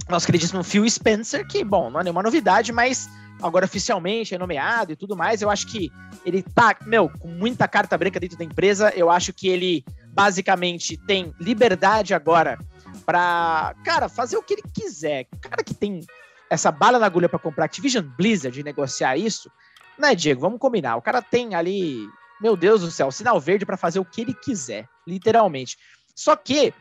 nosso 0.10 0.26
queridíssimo 0.26 0.64
Phil 0.64 0.88
Spencer, 0.90 1.48
que, 1.48 1.64
bom, 1.64 1.90
não 1.90 2.00
é 2.00 2.04
nenhuma 2.04 2.24
novidade, 2.24 2.72
mas 2.72 3.10
agora 3.42 3.66
oficialmente 3.66 4.36
é 4.36 4.38
nomeado 4.38 4.92
e 4.92 4.96
tudo 4.96 5.16
mais. 5.16 5.42
Eu 5.42 5.50
acho 5.50 5.68
que 5.68 5.92
ele 6.26 6.42
tá, 6.42 6.76
meu, 6.86 7.10
com 7.10 7.28
muita 7.28 7.68
carta 7.68 7.98
branca 7.98 8.20
dentro 8.20 8.38
da 8.38 8.44
empresa. 8.44 8.92
Eu 8.96 9.10
acho 9.10 9.34
que 9.34 9.48
ele 9.48 9.84
basicamente 10.14 10.98
tem 10.98 11.34
liberdade 11.40 12.14
agora 12.14 12.58
para, 13.06 13.76
cara, 13.84 14.10
fazer 14.10 14.38
o 14.38 14.44
que 14.44 14.54
ele 14.54 14.64
quiser. 14.74 15.28
Cara 15.42 15.64
que 15.64 15.74
tem 15.74 16.02
essa 16.50 16.72
bala 16.72 17.00
na 17.00 17.06
agulha 17.06 17.30
para 17.30 17.40
comprar 17.40 17.66
Activision 17.66 18.04
Blizzard 18.04 18.60
e 18.60 18.64
negociar 18.64 19.18
isso, 19.18 19.50
né, 19.98 20.14
Diego? 20.14 20.42
Vamos 20.42 20.60
combinar. 20.60 20.96
O 20.96 21.02
cara 21.02 21.22
tem 21.22 21.56
ali, 21.56 22.08
meu 22.42 22.56
Deus 22.56 22.82
do 22.82 22.92
céu, 22.92 23.12
sinal 23.12 23.40
verde 23.40 23.66
para 23.66 23.78
fazer 23.78 24.00
o 24.00 24.06
que 24.06 24.22
ele 24.22 24.34
quiser, 24.34 24.88
literalmente. 25.08 25.78
Só 26.16 26.36
que 26.36 26.74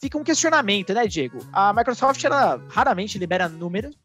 fica 0.00 0.18
um 0.18 0.24
questionamento, 0.24 0.92
né, 0.92 1.06
Diego? 1.06 1.38
A 1.52 1.72
Microsoft 1.72 2.22
ela 2.24 2.60
raramente 2.68 3.18
libera 3.18 3.48
números. 3.48 3.96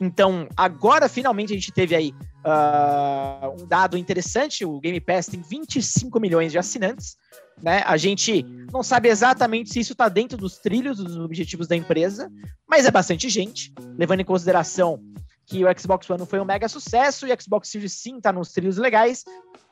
Então, 0.00 0.48
agora 0.56 1.08
finalmente 1.08 1.52
a 1.52 1.56
gente 1.56 1.70
teve 1.70 1.94
aí 1.94 2.12
uh, 2.44 3.62
um 3.62 3.66
dado 3.66 3.96
interessante: 3.96 4.64
o 4.64 4.80
Game 4.80 5.00
Pass 5.00 5.26
tem 5.26 5.40
25 5.40 6.18
milhões 6.18 6.50
de 6.50 6.58
assinantes. 6.58 7.16
Né? 7.62 7.82
A 7.86 7.96
gente 7.96 8.42
não 8.72 8.82
sabe 8.82 9.08
exatamente 9.08 9.70
se 9.70 9.80
isso 9.80 9.92
está 9.92 10.08
dentro 10.08 10.36
dos 10.36 10.58
trilhos, 10.58 10.98
dos 10.98 11.16
objetivos 11.16 11.66
da 11.66 11.76
empresa, 11.76 12.30
mas 12.68 12.86
é 12.86 12.90
bastante 12.90 13.28
gente, 13.28 13.72
levando 13.96 14.20
em 14.20 14.24
consideração 14.24 15.00
que 15.46 15.64
o 15.64 15.78
Xbox 15.78 16.08
One 16.08 16.26
foi 16.26 16.40
um 16.40 16.44
mega 16.44 16.68
sucesso 16.68 17.26
e 17.26 17.32
o 17.32 17.40
Xbox 17.40 17.68
Series 17.68 17.92
sim 17.92 18.16
está 18.16 18.32
nos 18.32 18.52
trilhos 18.52 18.76
legais. 18.76 19.24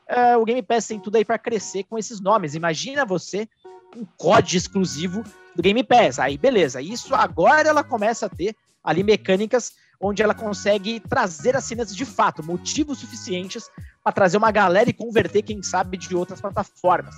Uh, 0.09 0.39
o 0.39 0.45
Game 0.45 0.61
Pass 0.61 0.87
tem 0.87 0.99
tudo 0.99 1.15
aí 1.15 1.25
para 1.25 1.39
crescer 1.39 1.83
com 1.83 1.97
esses 1.97 2.19
nomes. 2.19 2.55
Imagina 2.55 3.05
você 3.05 3.47
um 3.95 4.05
código 4.17 4.57
exclusivo 4.57 5.23
do 5.55 5.61
Game 5.61 5.83
Pass. 5.83 6.19
Aí, 6.19 6.37
beleza. 6.37 6.81
Isso 6.81 7.13
agora 7.15 7.67
ela 7.67 7.83
começa 7.83 8.25
a 8.25 8.29
ter 8.29 8.55
ali 8.83 9.03
mecânicas 9.03 9.73
onde 9.99 10.21
ela 10.21 10.33
consegue 10.33 10.99
trazer 10.99 11.55
assinantes 11.55 11.95
de 11.95 12.05
fato, 12.05 12.43
motivos 12.43 12.99
suficientes 12.99 13.69
para 14.03 14.11
trazer 14.11 14.37
uma 14.37 14.51
galera 14.51 14.89
e 14.89 14.93
converter, 14.93 15.41
quem 15.43 15.63
sabe, 15.63 15.97
de 15.97 16.13
outras 16.13 16.41
plataformas. 16.41 17.15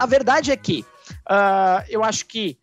A 0.00 0.06
verdade 0.06 0.50
é 0.50 0.56
que 0.56 0.84
uh, 1.28 1.84
eu 1.88 2.02
acho 2.02 2.26
que 2.26 2.58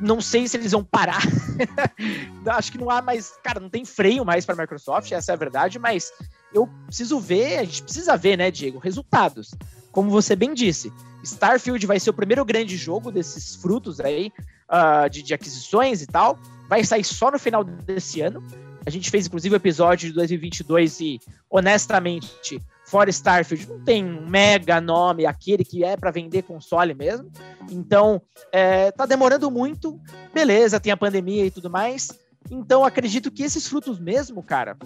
não 0.00 0.20
sei 0.20 0.46
se 0.46 0.56
eles 0.56 0.72
vão 0.72 0.82
parar 0.82 1.22
Acho 2.46 2.72
que 2.72 2.78
não 2.78 2.90
há 2.90 3.00
mais. 3.00 3.34
Cara, 3.42 3.60
não 3.60 3.68
tem 3.68 3.84
freio 3.84 4.24
mais 4.24 4.44
para 4.44 4.54
a 4.54 4.58
Microsoft, 4.58 5.10
essa 5.12 5.32
é 5.32 5.34
a 5.34 5.38
verdade, 5.38 5.78
mas 5.78 6.12
eu 6.52 6.68
preciso 6.86 7.18
ver, 7.20 7.58
a 7.58 7.64
gente 7.64 7.82
precisa 7.82 8.16
ver, 8.16 8.36
né, 8.36 8.50
Diego, 8.50 8.78
resultados. 8.78 9.54
Como 9.90 10.10
você 10.10 10.34
bem 10.34 10.54
disse, 10.54 10.92
Starfield 11.22 11.86
vai 11.86 12.00
ser 12.00 12.10
o 12.10 12.14
primeiro 12.14 12.44
grande 12.44 12.76
jogo 12.76 13.10
desses 13.10 13.56
frutos 13.56 14.00
aí 14.00 14.32
uh, 14.68 15.08
de, 15.08 15.22
de 15.22 15.34
aquisições 15.34 16.02
e 16.02 16.06
tal. 16.06 16.38
Vai 16.68 16.84
sair 16.84 17.04
só 17.04 17.30
no 17.30 17.38
final 17.38 17.62
desse 17.62 18.20
ano. 18.20 18.42
A 18.84 18.90
gente 18.90 19.10
fez, 19.10 19.26
inclusive, 19.26 19.54
o 19.54 19.56
episódio 19.56 20.08
de 20.08 20.14
2022 20.14 21.00
e, 21.00 21.20
honestamente, 21.48 22.60
fora 22.92 23.08
Starfield, 23.08 23.66
não 23.66 23.80
tem 23.80 24.04
um 24.04 24.28
mega 24.28 24.78
nome, 24.78 25.24
aquele 25.24 25.64
que 25.64 25.82
é 25.82 25.96
para 25.96 26.10
vender 26.10 26.42
console 26.42 26.92
mesmo. 26.92 27.32
Então, 27.70 28.20
é, 28.52 28.90
tá 28.90 29.06
demorando 29.06 29.50
muito. 29.50 29.98
Beleza, 30.34 30.78
tem 30.78 30.92
a 30.92 30.96
pandemia 30.96 31.46
e 31.46 31.50
tudo 31.50 31.70
mais. 31.70 32.10
Então, 32.50 32.84
acredito 32.84 33.30
que 33.30 33.42
esses 33.42 33.66
frutos 33.66 33.98
mesmo, 33.98 34.42
cara, 34.42 34.76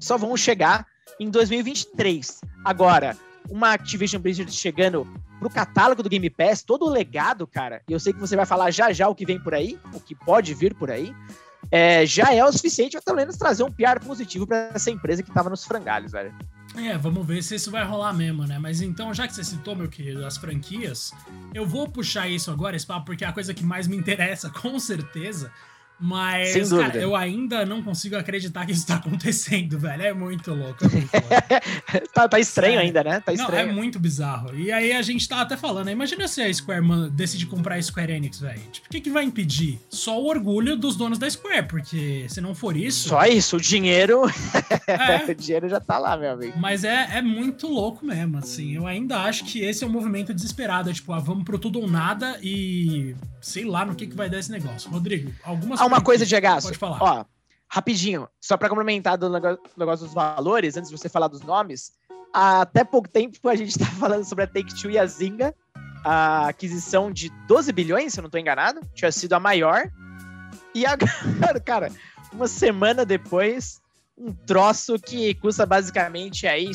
só 0.00 0.16
vão 0.16 0.34
chegar 0.38 0.86
em 1.20 1.28
2023. 1.28 2.40
Agora, 2.64 3.14
uma 3.50 3.74
Activision 3.74 4.22
Blizzard 4.22 4.50
chegando 4.50 5.06
pro 5.38 5.50
catálogo 5.50 6.02
do 6.02 6.08
Game 6.08 6.30
Pass, 6.30 6.62
todo 6.62 6.86
o 6.86 6.90
legado, 6.90 7.46
cara, 7.46 7.82
e 7.86 7.92
eu 7.92 8.00
sei 8.00 8.14
que 8.14 8.20
você 8.20 8.34
vai 8.34 8.46
falar 8.46 8.70
já 8.70 8.90
já 8.90 9.06
o 9.06 9.14
que 9.14 9.26
vem 9.26 9.38
por 9.38 9.52
aí, 9.52 9.78
o 9.92 10.00
que 10.00 10.14
pode 10.14 10.54
vir 10.54 10.74
por 10.74 10.90
aí, 10.90 11.14
é, 11.70 12.06
já 12.06 12.32
é 12.32 12.42
o 12.42 12.50
suficiente 12.50 12.92
para 12.92 13.02
pelo 13.02 13.16
menos 13.18 13.36
trazer 13.36 13.64
um 13.64 13.70
PR 13.70 14.02
positivo 14.02 14.46
para 14.46 14.70
essa 14.72 14.90
empresa 14.90 15.22
que 15.22 15.30
tava 15.30 15.50
nos 15.50 15.62
frangalhos, 15.64 16.12
velho. 16.12 16.34
É, 16.76 16.98
vamos 16.98 17.24
ver 17.24 17.42
se 17.42 17.54
isso 17.54 17.70
vai 17.70 17.84
rolar 17.84 18.12
mesmo, 18.12 18.44
né? 18.44 18.58
Mas 18.58 18.80
então, 18.80 19.14
já 19.14 19.28
que 19.28 19.34
você 19.34 19.44
citou, 19.44 19.76
meu 19.76 19.88
querido, 19.88 20.26
as 20.26 20.36
franquias, 20.36 21.12
eu 21.54 21.64
vou 21.64 21.88
puxar 21.88 22.28
isso 22.28 22.50
agora, 22.50 22.74
esse 22.74 22.86
papo, 22.86 23.06
porque 23.06 23.24
é 23.24 23.28
a 23.28 23.32
coisa 23.32 23.54
que 23.54 23.64
mais 23.64 23.86
me 23.86 23.96
interessa, 23.96 24.50
com 24.60 24.78
certeza, 24.78 25.52
mas, 25.98 26.70
cara, 26.70 26.98
eu 26.98 27.14
ainda 27.14 27.64
não 27.64 27.82
consigo 27.82 28.16
acreditar 28.16 28.66
que 28.66 28.72
isso 28.72 28.86
tá 28.86 28.96
acontecendo, 29.04 29.78
velho. 29.78 30.02
É 30.02 30.12
muito 30.12 30.52
louco. 30.52 30.84
É 30.84 30.88
muito 30.88 31.12
louco. 31.12 32.08
tá, 32.12 32.28
tá, 32.28 32.38
estranho 32.40 32.74
Sério. 32.74 32.86
ainda, 32.86 33.04
né? 33.04 33.20
Tá 33.20 33.32
estranho. 33.32 33.66
Não, 33.66 33.72
é 33.72 33.74
muito 33.74 33.98
bizarro. 33.98 34.54
E 34.54 34.72
aí 34.72 34.92
a 34.92 35.02
gente 35.02 35.28
tá 35.28 35.40
até 35.40 35.56
falando, 35.56 35.86
né? 35.86 35.92
Imagina 35.92 36.26
se 36.26 36.42
a 36.42 36.52
Square 36.52 36.82
Man 36.82 37.08
decide 37.10 37.46
comprar 37.46 37.76
a 37.76 37.82
Square 37.82 38.12
Enix, 38.12 38.40
velho. 38.40 38.60
Tipo, 38.72 38.86
o 38.86 38.90
que, 38.90 39.00
que 39.00 39.10
vai 39.10 39.24
impedir? 39.24 39.78
Só 39.88 40.20
o 40.20 40.26
orgulho 40.26 40.76
dos 40.76 40.96
donos 40.96 41.18
da 41.18 41.30
Square, 41.30 41.68
porque 41.68 42.26
se 42.28 42.40
não 42.40 42.54
for 42.54 42.76
isso. 42.76 43.08
Só 43.08 43.24
isso, 43.24 43.56
o 43.56 43.60
dinheiro. 43.60 44.22
É. 44.86 45.30
o 45.30 45.34
dinheiro 45.34 45.68
já 45.68 45.80
tá 45.80 45.98
lá, 45.98 46.16
meu 46.16 46.32
amigo. 46.32 46.58
Mas 46.58 46.84
é, 46.84 47.16
é 47.16 47.22
muito 47.22 47.66
louco 47.66 48.04
mesmo, 48.04 48.38
assim. 48.38 48.76
Eu 48.76 48.86
ainda 48.86 49.22
acho 49.22 49.44
que 49.44 49.60
esse 49.60 49.82
é 49.82 49.86
um 49.86 49.90
movimento 49.90 50.32
desesperado. 50.34 50.90
É 50.90 50.92
tipo, 50.92 51.12
ah, 51.12 51.18
vamos 51.18 51.44
pro 51.44 51.58
tudo 51.58 51.80
ou 51.80 51.88
nada 51.88 52.38
e 52.42 53.14
sei 53.40 53.64
lá 53.64 53.84
no 53.84 53.94
que, 53.94 54.06
que 54.06 54.16
vai 54.16 54.28
dar 54.28 54.38
esse 54.38 54.50
negócio. 54.50 54.90
Rodrigo, 54.90 55.30
algumas 55.42 55.78
Uma 55.86 56.00
coisa, 56.00 56.26
Diego. 56.26 56.46
Pode 56.62 56.78
falar. 56.78 56.98
Ó, 57.00 57.24
rapidinho, 57.68 58.28
só 58.40 58.56
para 58.56 58.68
complementar 58.68 59.18
do 59.18 59.28
negócio 59.28 60.04
dos 60.04 60.14
valores, 60.14 60.76
antes 60.76 60.90
de 60.90 60.96
você 60.96 61.08
falar 61.08 61.28
dos 61.28 61.42
nomes, 61.42 61.92
até 62.32 62.84
pouco 62.84 63.08
tempo 63.08 63.48
a 63.48 63.54
gente 63.54 63.70
estava 63.70 63.90
falando 63.98 64.24
sobre 64.24 64.44
a 64.44 64.46
Take-Two 64.46 64.90
e 64.90 64.98
a 64.98 65.06
Zynga, 65.06 65.54
a 66.04 66.48
aquisição 66.48 67.10
de 67.10 67.30
12 67.46 67.72
bilhões, 67.72 68.12
se 68.12 68.20
eu 68.20 68.22
não 68.22 68.28
estou 68.28 68.40
enganado, 68.40 68.80
tinha 68.94 69.10
sido 69.10 69.32
a 69.32 69.40
maior. 69.40 69.90
E 70.74 70.84
agora, 70.84 71.60
cara, 71.64 71.92
uma 72.32 72.48
semana 72.48 73.04
depois, 73.04 73.80
um 74.18 74.32
troço 74.32 74.98
que 74.98 75.34
custa 75.34 75.64
basicamente 75.64 76.46
aí 76.46 76.70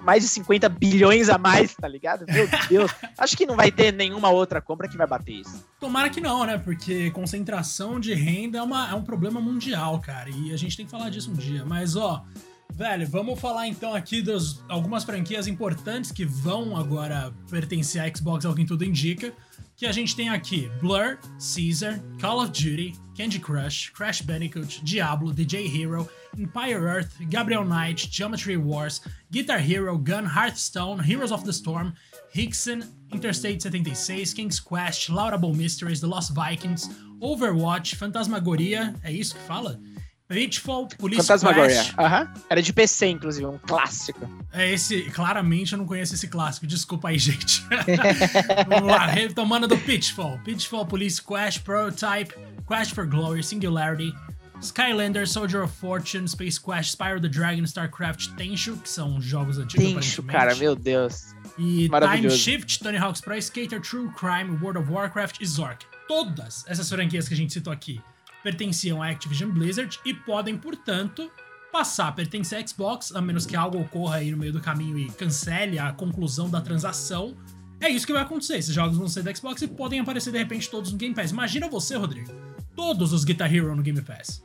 mais 0.00 0.22
de 0.22 0.28
50 0.28 0.68
bilhões 0.68 1.28
a 1.28 1.38
mais, 1.38 1.74
tá 1.74 1.88
ligado? 1.88 2.24
Meu 2.26 2.48
Deus. 2.68 2.90
Acho 3.16 3.36
que 3.36 3.46
não 3.46 3.56
vai 3.56 3.70
ter 3.70 3.92
nenhuma 3.92 4.30
outra 4.30 4.60
compra 4.60 4.88
que 4.88 4.96
vai 4.96 5.06
bater 5.06 5.40
isso. 5.40 5.64
Tomara 5.80 6.10
que 6.10 6.20
não, 6.20 6.44
né? 6.44 6.58
Porque 6.58 7.10
concentração 7.10 7.98
de 7.98 8.14
renda 8.14 8.58
é, 8.58 8.62
uma, 8.62 8.90
é 8.90 8.94
um 8.94 9.02
problema 9.02 9.40
mundial, 9.40 10.00
cara. 10.00 10.30
E 10.30 10.52
a 10.52 10.56
gente 10.56 10.76
tem 10.76 10.86
que 10.86 10.90
falar 10.90 11.10
disso 11.10 11.30
um 11.30 11.34
dia. 11.34 11.64
Mas, 11.64 11.96
ó, 11.96 12.24
velho, 12.72 13.06
vamos 13.08 13.38
falar 13.40 13.66
então 13.66 13.94
aqui 13.94 14.22
das 14.22 14.62
algumas 14.68 15.04
franquias 15.04 15.46
importantes 15.46 16.12
que 16.12 16.24
vão 16.24 16.76
agora 16.76 17.32
pertencer 17.50 18.00
à 18.00 18.16
Xbox, 18.16 18.44
ao 18.44 18.54
que 18.54 18.64
tudo 18.64 18.84
indica 18.84 19.32
que 19.78 19.86
a 19.86 19.92
gente 19.92 20.16
tem 20.16 20.28
aqui 20.28 20.68
Blur, 20.80 21.18
Caesar, 21.38 22.00
Call 22.20 22.40
of 22.40 22.50
Duty, 22.50 22.96
Candy 23.16 23.38
Crush, 23.38 23.90
Crash 23.90 24.20
Bandicoot, 24.20 24.84
Diablo, 24.84 25.32
DJ 25.32 25.68
Hero, 25.68 26.08
Empire 26.36 26.84
Earth, 26.84 27.14
Gabriel 27.30 27.64
Knight, 27.64 28.08
Geometry 28.10 28.56
Wars, 28.56 29.00
Guitar 29.30 29.60
Hero, 29.60 29.96
Gun, 29.96 30.26
Hearthstone, 30.26 30.98
Heroes 30.98 31.30
of 31.30 31.44
the 31.44 31.52
Storm, 31.52 31.94
Hickson, 32.32 32.82
Interstate 33.12 33.62
76, 33.62 34.34
King's 34.34 34.58
Quest, 34.58 35.10
Laurable 35.10 35.54
Mysteries, 35.54 36.00
The 36.00 36.08
Lost 36.08 36.34
Vikings, 36.34 36.88
Overwatch, 37.20 37.94
Fantasmagoria, 37.94 38.94
é 39.04 39.12
isso 39.12 39.36
que 39.36 39.42
fala? 39.42 39.80
Pitfall, 40.28 40.86
Police 40.98 41.22
Fantasmagoria. 41.22 41.82
Quest. 41.82 41.94
Uhum. 41.98 42.42
Era 42.50 42.62
de 42.62 42.72
PC, 42.72 43.06
inclusive, 43.06 43.46
um 43.46 43.56
clássico. 43.58 44.28
É 44.52 44.70
esse, 44.70 45.04
claramente 45.04 45.72
eu 45.72 45.78
não 45.78 45.86
conheço 45.86 46.14
esse 46.14 46.28
clássico, 46.28 46.66
desculpa 46.66 47.08
aí, 47.08 47.18
gente. 47.18 47.62
Vamos 48.68 48.88
lá, 48.88 49.06
retomando 49.06 49.66
do 49.66 49.78
Pitfall. 49.78 50.38
Pitfall, 50.44 50.84
Police 50.84 51.22
Quest, 51.22 51.62
Prototype, 51.62 52.34
Quest 52.66 52.92
for 52.94 53.06
Glory, 53.06 53.42
Singularity, 53.42 54.14
Skylander, 54.60 55.26
Soldier 55.26 55.62
of 55.62 55.74
Fortune, 55.74 56.28
Space 56.28 56.60
Quest, 56.60 56.90
Spyro 56.90 57.20
the 57.22 57.28
Dragon, 57.28 57.64
StarCraft, 57.64 58.34
Tenchu, 58.36 58.76
que 58.76 58.90
são 58.90 59.18
jogos 59.22 59.56
antigos, 59.56 59.94
Tenchu, 59.94 60.22
cara, 60.24 60.54
meu 60.56 60.76
Deus. 60.76 61.34
E 61.56 61.88
Time 61.88 62.30
Shift, 62.30 62.80
Tony 62.80 62.98
Hawk's 62.98 63.22
Pro 63.22 63.34
Skater, 63.36 63.80
True 63.80 64.10
Crime, 64.14 64.58
World 64.60 64.78
of 64.78 64.92
Warcraft 64.92 65.40
e 65.40 65.46
Zork. 65.46 65.86
Todas 66.06 66.64
essas 66.68 66.88
franquias 66.88 67.26
que 67.26 67.34
a 67.34 67.36
gente 67.36 67.52
citou 67.52 67.72
aqui 67.72 68.00
pertenciam 68.42 69.02
à 69.02 69.08
Activision 69.10 69.50
Blizzard 69.50 69.98
e 70.04 70.14
podem, 70.14 70.56
portanto, 70.56 71.30
passar 71.72 72.08
a 72.08 72.12
pertencer 72.12 72.62
à 72.62 72.66
Xbox, 72.66 73.14
a 73.14 73.20
menos 73.20 73.46
que 73.46 73.56
algo 73.56 73.80
ocorra 73.80 74.16
aí 74.16 74.30
no 74.30 74.36
meio 74.36 74.52
do 74.52 74.60
caminho 74.60 74.98
e 74.98 75.08
cancele 75.10 75.78
a 75.78 75.92
conclusão 75.92 76.48
da 76.48 76.60
transação. 76.60 77.36
É 77.80 77.88
isso 77.88 78.06
que 78.06 78.12
vai 78.12 78.22
acontecer. 78.22 78.56
Esses 78.56 78.74
jogos 78.74 78.96
vão 78.96 79.08
ser 79.08 79.22
da 79.22 79.34
Xbox 79.34 79.62
e 79.62 79.68
podem 79.68 80.00
aparecer 80.00 80.32
de 80.32 80.38
repente 80.38 80.68
todos 80.68 80.90
no 80.90 80.98
Game 80.98 81.14
Pass. 81.14 81.30
Imagina 81.30 81.68
você, 81.68 81.96
Rodrigo. 81.96 82.32
Todos 82.74 83.12
os 83.12 83.24
Guitar 83.24 83.52
Hero 83.52 83.74
no 83.74 83.82
Game 83.82 84.00
Pass. 84.02 84.42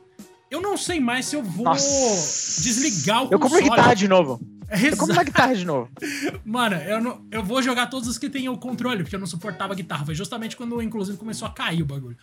Eu 0.50 0.60
não 0.60 0.76
sei 0.76 1.00
mais 1.00 1.26
se 1.26 1.34
eu 1.34 1.42
vou 1.42 1.64
Nossa. 1.64 2.62
desligar 2.62 3.22
o 3.22 3.28
eu 3.32 3.38
console. 3.38 3.62
Eu 3.64 3.68
compro 3.68 3.70
guitarra 3.70 3.94
de 3.94 4.06
novo. 4.06 4.40
Exato. 4.70 4.86
Eu 4.86 4.96
compro 4.96 5.14
uma 5.14 5.24
guitarra 5.24 5.54
de 5.54 5.64
novo. 5.64 5.90
Mano, 6.44 6.76
eu, 6.76 7.00
não, 7.00 7.26
eu 7.30 7.42
vou 7.42 7.60
jogar 7.60 7.88
todos 7.88 8.08
os 8.08 8.18
que 8.18 8.30
tem 8.30 8.48
o 8.48 8.56
controle, 8.56 9.02
porque 9.02 9.16
eu 9.16 9.20
não 9.20 9.26
suportava 9.26 9.74
guitarra. 9.74 10.04
Foi 10.04 10.14
justamente 10.14 10.56
quando, 10.56 10.80
inclusive, 10.80 11.18
começou 11.18 11.48
a 11.48 11.50
cair 11.50 11.82
o 11.82 11.86
bagulho. 11.86 12.16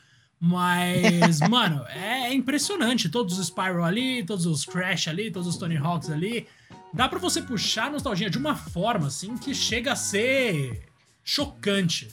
Mas, 0.44 1.40
mano, 1.48 1.86
é 1.90 2.34
impressionante. 2.34 3.10
Todos 3.10 3.38
os 3.38 3.46
Spyro 3.46 3.84
ali, 3.84 4.26
todos 4.26 4.48
os 4.48 4.66
Crash 4.66 5.08
ali, 5.08 5.30
todos 5.30 5.48
os 5.48 5.56
Tony 5.56 5.78
Hawks 5.78 6.10
ali. 6.10 6.48
Dá 6.92 7.08
para 7.08 7.20
você 7.20 7.44
puxar 7.44 7.86
a 7.86 7.90
nostalgia 7.92 8.28
de 8.28 8.40
uma 8.40 8.56
forma, 8.56 9.06
assim, 9.06 9.38
que 9.38 9.54
chega 9.54 9.92
a 9.92 9.96
ser 9.96 10.88
chocante. 11.24 12.10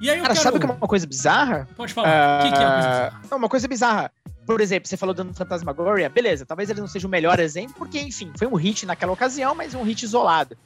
E 0.00 0.08
aí 0.08 0.18
eu 0.18 0.22
Cara, 0.22 0.34
quero... 0.34 0.44
sabe 0.44 0.60
que 0.60 0.64
é 0.64 0.68
uma 0.68 0.86
coisa 0.86 1.06
bizarra? 1.08 1.68
Pode 1.76 1.92
falar. 1.92 2.08
Uh... 2.08 2.40
O 2.40 2.50
que, 2.50 2.56
que, 2.56 2.62
é 2.62 2.66
uma 2.66 2.72
coisa 2.72 2.88
bizarra? 2.88 3.22
Não, 3.28 3.38
uma 3.38 3.48
coisa 3.48 3.68
bizarra. 3.68 4.12
Por 4.46 4.60
exemplo, 4.60 4.88
você 4.88 4.96
falou 4.96 5.14
do 5.14 5.34
Fantasmagoria, 5.34 6.08
beleza, 6.08 6.46
talvez 6.46 6.70
ele 6.70 6.80
não 6.80 6.88
seja 6.88 7.06
o 7.06 7.10
melhor 7.10 7.38
exemplo, 7.40 7.74
porque, 7.78 8.00
enfim, 8.00 8.32
foi 8.36 8.46
um 8.46 8.54
hit 8.54 8.84
naquela 8.86 9.12
ocasião, 9.12 9.54
mas 9.54 9.74
um 9.74 9.82
hit 9.82 10.04
isolado. 10.04 10.56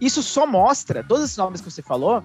Isso 0.00 0.22
só 0.22 0.44
mostra, 0.44 1.04
todos 1.04 1.24
esses 1.24 1.36
nomes 1.36 1.60
que 1.60 1.70
você 1.70 1.82
falou, 1.82 2.24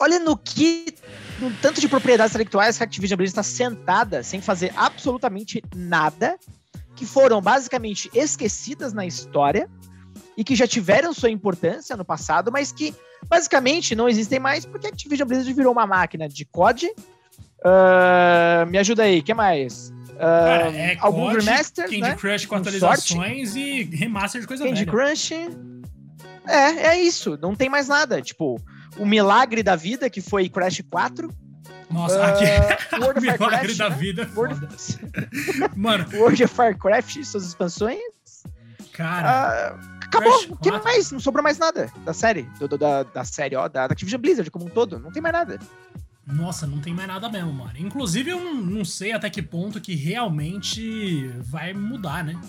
olha 0.00 0.18
no 0.18 0.36
que 0.36 0.94
no 1.42 1.50
tanto 1.60 1.80
de 1.80 1.88
propriedades 1.88 2.32
intelectuais 2.32 2.76
que 2.76 2.84
a 2.84 2.86
Activision 2.86 3.16
Blizzard 3.16 3.40
está 3.40 3.42
sentada 3.42 4.22
sem 4.22 4.40
fazer 4.40 4.72
absolutamente 4.76 5.60
nada, 5.74 6.38
que 6.94 7.04
foram 7.04 7.42
basicamente 7.42 8.08
esquecidas 8.14 8.92
na 8.92 9.04
história 9.04 9.68
e 10.36 10.44
que 10.44 10.54
já 10.54 10.68
tiveram 10.68 11.12
sua 11.12 11.30
importância 11.30 11.96
no 11.96 12.04
passado, 12.04 12.52
mas 12.52 12.70
que 12.70 12.94
basicamente 13.28 13.96
não 13.96 14.08
existem 14.08 14.38
mais 14.38 14.64
porque 14.64 14.86
a 14.86 14.90
Activision 14.90 15.26
Blizzard 15.26 15.52
virou 15.52 15.72
uma 15.72 15.86
máquina 15.86 16.28
de 16.28 16.44
COD. 16.44 16.86
Uh, 16.86 18.66
me 18.68 18.78
ajuda 18.78 19.02
aí, 19.02 19.18
o 19.18 19.22
que 19.22 19.34
mais? 19.34 19.88
Uh, 20.12 20.18
Cara, 20.18 20.76
é 20.76 20.96
algum 21.00 21.24
COD, 21.24 21.44
remaster, 21.44 21.84
Candy 21.86 22.00
né? 22.00 22.14
Crush 22.14 22.46
com, 22.46 22.50
com 22.50 22.60
atualizações 22.60 23.50
sorte. 23.50 23.58
e 23.58 23.82
remaster 23.82 24.40
de 24.40 24.46
coisa 24.46 24.64
Candy 24.64 24.84
velha. 24.84 24.92
Crush. 24.92 25.32
É, 26.46 26.86
é 26.86 27.00
isso. 27.00 27.36
Não 27.40 27.54
tem 27.54 27.68
mais 27.68 27.88
nada. 27.88 28.22
Tipo, 28.22 28.60
o 28.96 29.06
milagre 29.06 29.62
da 29.62 29.76
vida, 29.76 30.08
que 30.10 30.20
foi 30.20 30.48
Crash 30.48 30.82
4. 30.90 31.32
Nossa, 31.90 32.18
uh, 32.18 32.22
aqui. 32.22 32.44
World 33.00 33.18
of 33.18 33.20
milagre 33.20 33.44
Warcraft, 33.44 33.76
da 33.76 33.90
né? 33.90 33.96
vida. 33.96 34.30
World... 34.34 34.68
Mano. 35.76 36.06
World 36.14 36.44
of 36.44 36.54
Warcraft, 36.58 37.24
suas 37.24 37.46
expansões. 37.46 37.98
Cara. 38.92 39.74
Uh, 39.74 40.04
acabou. 40.04 40.44
O 40.50 40.56
que 40.56 40.70
mais? 40.70 41.10
Não 41.10 41.20
sobrou 41.20 41.42
mais 41.42 41.58
nada 41.58 41.90
da 42.04 42.12
série. 42.12 42.42
Do, 42.58 42.68
da, 42.78 43.02
da 43.02 43.24
série, 43.24 43.56
ó, 43.56 43.68
da, 43.68 43.86
da 43.86 43.92
Activision 43.92 44.20
Blizzard 44.20 44.50
como 44.50 44.66
um 44.66 44.70
todo. 44.70 44.98
Não 44.98 45.10
tem 45.10 45.22
mais 45.22 45.32
nada. 45.34 45.58
Nossa, 46.26 46.66
não 46.66 46.80
tem 46.80 46.94
mais 46.94 47.08
nada 47.08 47.28
mesmo, 47.28 47.52
mano. 47.52 47.72
Inclusive, 47.76 48.30
eu 48.30 48.40
não, 48.40 48.54
não 48.54 48.84
sei 48.84 49.12
até 49.12 49.28
que 49.28 49.42
ponto 49.42 49.80
que 49.80 49.94
realmente 49.94 51.28
vai 51.40 51.72
mudar, 51.72 52.24
né? 52.24 52.40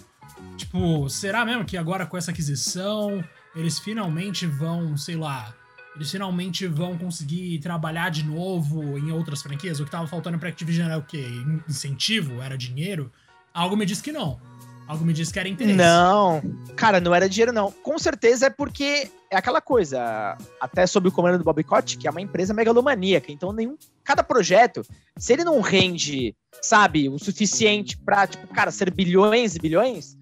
Tipo, 0.57 1.09
será 1.09 1.43
mesmo 1.43 1.65
que 1.65 1.77
agora 1.77 2.05
com 2.05 2.17
essa 2.17 2.31
aquisição 2.31 3.23
eles 3.55 3.79
finalmente 3.79 4.45
vão, 4.45 4.97
sei 4.97 5.15
lá, 5.15 5.53
Eles 5.95 6.11
finalmente 6.11 6.65
vão 6.67 6.97
conseguir 6.97 7.59
trabalhar 7.59 8.09
de 8.09 8.23
novo 8.23 8.97
em 8.97 9.11
outras 9.11 9.41
franquias? 9.41 9.79
O 9.79 9.85
que 9.85 9.91
tava 9.91 10.07
faltando 10.07 10.39
pra 10.39 10.49
Activision 10.49 10.87
era 10.87 10.97
o 10.97 11.03
quê? 11.03 11.23
Incentivo? 11.69 12.41
Era 12.41 12.57
dinheiro? 12.57 13.11
Algo 13.53 13.77
me 13.77 13.85
diz 13.85 14.01
que 14.01 14.11
não. 14.11 14.39
Algo 14.87 15.05
me 15.05 15.13
diz 15.13 15.31
que 15.31 15.39
era 15.39 15.47
interesse. 15.47 15.77
Não, 15.77 16.41
cara, 16.75 16.99
não 16.99 17.15
era 17.15 17.29
dinheiro, 17.29 17.53
não. 17.53 17.71
Com 17.71 17.97
certeza 17.97 18.47
é 18.47 18.49
porque 18.49 19.09
é 19.31 19.37
aquela 19.37 19.61
coisa, 19.61 20.37
até 20.59 20.85
sob 20.85 21.07
o 21.07 21.11
comando 21.11 21.37
do 21.37 21.43
Bob 21.43 21.63
Kotick, 21.63 22.01
que 22.01 22.07
é 22.07 22.11
uma 22.11 22.21
empresa 22.21 22.53
megalomaníaca. 22.53 23.31
Então, 23.31 23.53
nenhum. 23.53 23.77
Cada 24.03 24.23
projeto, 24.23 24.81
se 25.17 25.31
ele 25.31 25.43
não 25.43 25.61
rende, 25.61 26.35
sabe, 26.61 27.07
o 27.07 27.17
suficiente 27.17 27.97
pra, 27.97 28.27
tipo, 28.27 28.45
cara, 28.47 28.71
ser 28.71 28.91
bilhões 28.91 29.55
e 29.55 29.59
bilhões, 29.59 30.17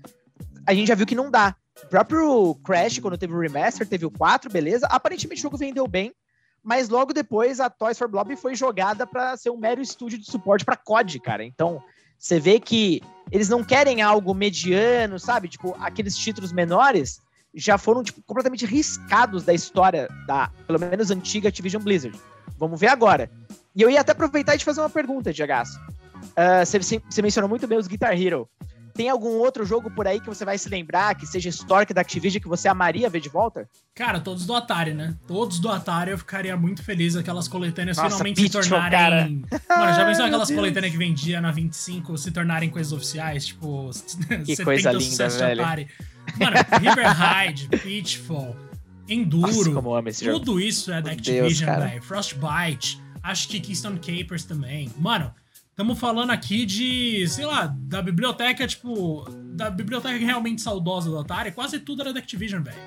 a 0.68 0.74
gente 0.74 0.90
já 0.90 0.96
viu 0.96 1.08
que 1.08 1.16
não 1.16 1.32
dá. 1.32 1.56
O 1.84 1.88
próprio 1.88 2.56
Crash, 2.64 3.00
quando 3.00 3.18
teve 3.18 3.34
o 3.34 3.40
remaster, 3.40 3.88
teve 3.88 4.06
o 4.06 4.12
4, 4.12 4.50
beleza. 4.52 4.88
Aparentemente 4.88 5.42
o 5.42 5.44
jogo 5.44 5.58
vendeu 5.58 5.88
bem, 5.88 6.14
mas 6.64 6.90
logo 6.90 7.14
depois 7.14 7.60
a 7.60 7.70
Toys 7.70 7.98
for 7.98 8.08
Blob 8.08 8.36
foi 8.36 8.56
jogada 8.56 9.06
para 9.06 9.36
ser 9.36 9.50
um 9.50 9.58
mero 9.58 9.82
estúdio 9.82 10.18
de 10.20 10.26
suporte 10.26 10.64
para 10.64 10.78
COD, 10.78 11.20
cara. 11.20 11.44
Então, 11.44 11.82
você 12.18 12.40
vê 12.40 12.60
que 12.60 13.02
eles 13.32 13.50
não 13.50 13.64
querem 13.64 14.02
algo 14.02 14.34
mediano, 14.34 15.20
sabe? 15.20 15.48
Tipo, 15.48 15.76
aqueles 15.80 16.16
títulos 16.16 16.52
menores 16.52 17.20
já 17.54 17.78
foram 17.78 18.04
tipo, 18.04 18.22
completamente 18.22 18.66
riscados 18.66 19.44
da 19.44 19.54
história 19.54 20.08
da, 20.28 20.50
pelo 20.68 20.80
menos, 20.80 21.12
antiga 21.12 21.50
Activision 21.50 21.82
Blizzard. 21.82 22.18
Vamos 22.58 22.80
ver 22.80 22.88
agora. 22.88 23.30
E 23.76 23.82
eu 23.82 23.90
ia 23.90 24.02
até 24.02 24.12
aproveitar 24.12 24.56
e 24.56 24.58
te 24.58 24.66
fazer 24.66 24.82
uma 24.82 24.90
pergunta, 24.90 25.34
Diagas. 25.34 25.76
Uh, 25.76 26.64
você, 26.64 26.80
você 26.80 27.22
mencionou 27.22 27.50
muito 27.50 27.68
bem 27.68 27.78
os 27.78 27.88
Guitar 27.88 28.20
Hero. 28.20 28.48
Tem 28.94 29.10
algum 29.10 29.38
outro 29.38 29.66
jogo 29.66 29.90
por 29.92 30.08
aí 30.08 30.20
que 30.20 30.28
você 30.28 30.44
vai 30.44 30.58
se 30.58 30.70
lembrar, 30.70 31.16
que 31.16 31.26
seja 31.26 31.50
histórico 31.50 31.94
da 31.94 32.02
Activision, 32.02 32.42
que 32.42 32.48
você 32.48 32.68
amaria 32.68 33.10
ver 33.10 33.22
de 33.22 33.30
volta? 33.30 33.70
Cara, 33.96 34.20
todos 34.20 34.46
do 34.46 34.54
Atari, 34.54 34.94
né? 34.94 35.16
Todos 35.28 35.60
do 35.60 35.70
Atari 35.70 36.12
eu 36.12 36.18
ficaria 36.18 36.56
muito 36.58 36.84
feliz 36.84 37.16
aquelas 37.16 37.48
coletâneas 37.48 37.98
Nossa, 37.98 38.10
finalmente 38.10 38.42
se 38.42 38.50
tornarem. 38.50 39.46
Mano, 39.70 39.94
já 39.94 40.06
pensou 40.06 40.26
aquelas 40.26 40.52
coletâneas 40.52 40.92
que 40.92 40.98
vendia 40.98 41.42
na 41.42 41.52
25 41.52 42.18
se 42.18 42.32
tornarem 42.32 42.70
coisas 42.70 42.92
oficiais? 42.92 43.48
Tipo, 43.48 43.90
que 44.46 44.64
coisa 44.64 44.92
linda, 44.92 45.30
velho. 45.30 45.62
Atari. 45.62 45.88
Mano, 46.38 46.56
River 46.80 47.08
Ride, 47.18 47.68
Pitfall, 47.80 48.56
Enduro. 49.08 49.82
Nossa, 49.82 50.26
tudo 50.32 50.60
isso 50.60 50.92
é 50.92 51.02
da 51.02 51.12
Activision, 51.12 51.80
velho. 51.80 52.02
Frostbite. 52.02 53.02
Acho 53.24 53.48
que 53.50 53.60
Keystone 53.60 54.00
Capers 54.00 54.46
também. 54.46 54.92
Mano, 54.98 55.32
Estamos 55.82 55.98
falando 55.98 56.30
aqui 56.30 56.64
de, 56.64 57.28
sei 57.28 57.44
lá, 57.44 57.66
da 57.66 58.04
biblioteca, 58.04 58.68
tipo, 58.68 59.26
da 59.56 59.68
biblioteca 59.68 60.24
realmente 60.24 60.62
saudosa 60.62 61.10
do 61.10 61.18
Atari, 61.18 61.52
quase 61.52 61.80
tudo 61.80 62.04
era 62.04 62.14
da 62.14 62.20
Activision, 62.20 62.62
velho. 62.62 62.78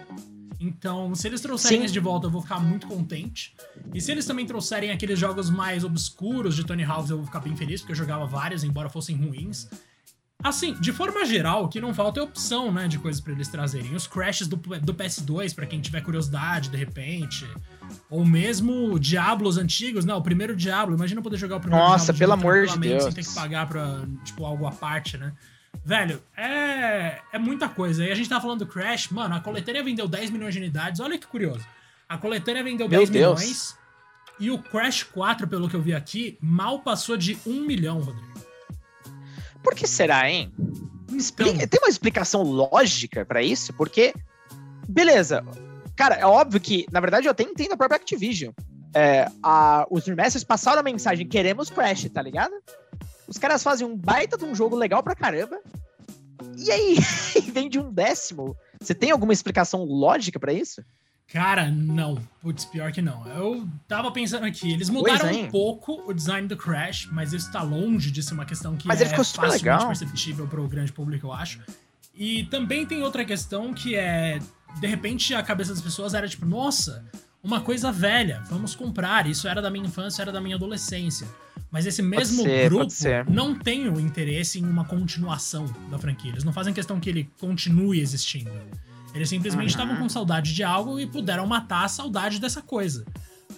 Então, 0.60 1.12
se 1.12 1.26
eles 1.26 1.40
trouxerem 1.40 1.78
Sim. 1.80 1.84
isso 1.86 1.92
de 1.92 1.98
volta, 1.98 2.28
eu 2.28 2.30
vou 2.30 2.40
ficar 2.40 2.60
muito 2.60 2.86
contente. 2.86 3.52
E 3.92 4.00
se 4.00 4.12
eles 4.12 4.24
também 4.24 4.46
trouxerem 4.46 4.92
aqueles 4.92 5.18
jogos 5.18 5.50
mais 5.50 5.82
obscuros 5.82 6.54
de 6.54 6.62
Tony 6.62 6.84
Hawk, 6.84 7.10
eu 7.10 7.16
vou 7.16 7.26
ficar 7.26 7.40
bem 7.40 7.56
feliz, 7.56 7.80
porque 7.80 7.90
eu 7.90 7.96
jogava 7.96 8.26
vários, 8.26 8.62
embora 8.62 8.88
fossem 8.88 9.16
ruins. 9.16 9.68
Assim, 10.44 10.74
de 10.74 10.92
forma 10.92 11.24
geral, 11.24 11.64
o 11.64 11.68
que 11.68 11.80
não 11.80 11.94
falta 11.94 12.20
é 12.20 12.22
opção, 12.22 12.70
né, 12.70 12.86
de 12.86 12.98
coisas 12.98 13.18
para 13.18 13.32
eles 13.32 13.48
trazerem. 13.48 13.94
Os 13.94 14.06
crashes 14.06 14.46
do, 14.46 14.56
do 14.56 14.92
PS2, 14.92 15.54
para 15.54 15.64
quem 15.64 15.80
tiver 15.80 16.02
curiosidade, 16.02 16.68
de 16.68 16.76
repente. 16.76 17.48
Ou 18.10 18.26
mesmo 18.26 18.98
Diablos 19.00 19.56
antigos, 19.56 20.04
não, 20.04 20.18
o 20.18 20.22
primeiro 20.22 20.54
Diablo. 20.54 20.94
Imagina 20.94 21.22
poder 21.22 21.38
jogar 21.38 21.56
o 21.56 21.60
primeiro 21.60 21.82
Nossa, 21.82 22.12
Diablo 22.12 22.18
pelo 22.18 22.32
amor 22.34 22.66
de 22.66 22.78
Deus. 22.78 23.04
Sem 23.04 23.12
ter 23.14 23.24
que 23.24 23.34
pagar 23.34 23.66
pra, 23.66 24.04
tipo, 24.22 24.44
algo 24.44 24.66
à 24.66 24.70
parte, 24.70 25.16
né? 25.16 25.32
Velho, 25.82 26.22
é, 26.36 27.22
é 27.32 27.38
muita 27.38 27.66
coisa. 27.66 28.04
E 28.04 28.12
a 28.12 28.14
gente 28.14 28.28
tá 28.28 28.38
falando 28.38 28.58
do 28.60 28.66
Crash, 28.66 29.08
mano, 29.08 29.34
a 29.34 29.40
coletânea 29.40 29.82
vendeu 29.82 30.06
10 30.06 30.30
milhões 30.30 30.52
de 30.52 30.60
unidades. 30.60 31.00
Olha 31.00 31.16
que 31.16 31.26
curioso. 31.26 31.64
A 32.06 32.18
coletânea 32.18 32.62
vendeu 32.62 32.86
Meu 32.86 32.98
10 32.98 33.08
Deus. 33.08 33.40
milhões. 33.40 33.78
E 34.38 34.50
o 34.50 34.58
Crash 34.58 35.04
4, 35.04 35.48
pelo 35.48 35.70
que 35.70 35.76
eu 35.76 35.80
vi 35.80 35.94
aqui, 35.94 36.36
mal 36.38 36.80
passou 36.80 37.16
de 37.16 37.38
1 37.46 37.64
milhão, 37.64 38.00
Rodrigo. 38.00 38.33
Por 39.64 39.74
que 39.74 39.88
será, 39.88 40.30
hein? 40.30 40.52
Explica, 41.12 41.66
tem 41.66 41.80
uma 41.80 41.88
explicação 41.88 42.42
lógica 42.42 43.24
para 43.24 43.42
isso? 43.42 43.72
Porque, 43.72 44.14
beleza, 44.88 45.44
Cara, 45.96 46.16
é 46.16 46.26
óbvio 46.26 46.60
que, 46.60 46.86
na 46.90 47.00
verdade, 47.00 47.26
eu 47.26 47.30
até 47.30 47.42
entendo 47.44 47.72
a 47.72 47.76
própria 47.76 47.96
Activision. 47.96 48.52
É, 48.94 49.28
a, 49.42 49.86
os 49.90 50.04
remasters 50.04 50.44
passaram 50.44 50.80
a 50.80 50.82
mensagem: 50.82 51.26
queremos 51.26 51.70
Crash, 51.70 52.08
tá 52.10 52.20
ligado? 52.20 52.52
Os 53.26 53.38
caras 53.38 53.62
fazem 53.62 53.86
um 53.86 53.96
baita 53.96 54.36
de 54.36 54.44
um 54.44 54.54
jogo 54.54 54.76
legal 54.76 55.02
pra 55.02 55.14
caramba. 55.14 55.60
E 56.56 56.70
aí, 56.70 56.96
vende 57.52 57.78
um 57.78 57.92
décimo. 57.92 58.56
Você 58.80 58.94
tem 58.94 59.10
alguma 59.10 59.32
explicação 59.32 59.84
lógica 59.84 60.38
para 60.38 60.52
isso? 60.52 60.84
Cara, 61.34 61.68
não. 61.68 62.16
Putz, 62.40 62.64
pior 62.64 62.92
que 62.92 63.02
não. 63.02 63.26
Eu 63.26 63.68
tava 63.88 64.08
pensando 64.12 64.46
aqui, 64.46 64.72
eles 64.72 64.88
mudaram 64.88 65.32
um 65.32 65.50
pouco 65.50 66.04
o 66.06 66.14
design 66.14 66.46
do 66.46 66.56
Crash, 66.56 67.08
mas 67.10 67.32
isso 67.32 67.50
tá 67.50 67.60
longe 67.60 68.12
de 68.12 68.22
ser 68.22 68.34
uma 68.34 68.44
questão 68.44 68.76
que 68.76 68.86
mas 68.86 69.00
é 69.00 69.06
facilmente 69.06 69.54
legal. 69.54 69.88
perceptível 69.88 70.46
pro 70.46 70.68
grande 70.68 70.92
público, 70.92 71.26
eu 71.26 71.32
acho. 71.32 71.58
E 72.14 72.44
também 72.44 72.86
tem 72.86 73.02
outra 73.02 73.24
questão 73.24 73.74
que 73.74 73.96
é 73.96 74.38
de 74.78 74.86
repente 74.86 75.34
a 75.34 75.42
cabeça 75.42 75.72
das 75.72 75.82
pessoas 75.82 76.14
era 76.14 76.28
tipo, 76.28 76.46
nossa, 76.46 77.04
uma 77.42 77.60
coisa 77.60 77.90
velha, 77.90 78.40
vamos 78.48 78.76
comprar. 78.76 79.26
Isso 79.26 79.48
era 79.48 79.60
da 79.60 79.72
minha 79.72 79.86
infância, 79.86 80.22
era 80.22 80.30
da 80.30 80.40
minha 80.40 80.54
adolescência. 80.54 81.26
Mas 81.68 81.84
esse 81.84 82.00
mesmo 82.00 82.44
ser, 82.44 82.70
grupo 82.70 82.94
não 83.28 83.58
tem 83.58 83.88
o 83.88 83.98
interesse 83.98 84.60
em 84.60 84.64
uma 84.64 84.84
continuação 84.84 85.66
da 85.90 85.98
franquia. 85.98 86.30
Eles 86.30 86.44
não 86.44 86.52
fazem 86.52 86.72
questão 86.72 87.00
que 87.00 87.10
ele 87.10 87.28
continue 87.40 87.98
existindo. 87.98 88.52
Eles 89.14 89.28
simplesmente 89.28 89.70
estavam 89.70 89.94
uhum. 89.94 90.02
com 90.02 90.08
saudade 90.08 90.52
de 90.52 90.64
algo 90.64 90.98
e 90.98 91.06
puderam 91.06 91.46
matar 91.46 91.84
a 91.84 91.88
saudade 91.88 92.40
dessa 92.40 92.60
coisa. 92.60 93.04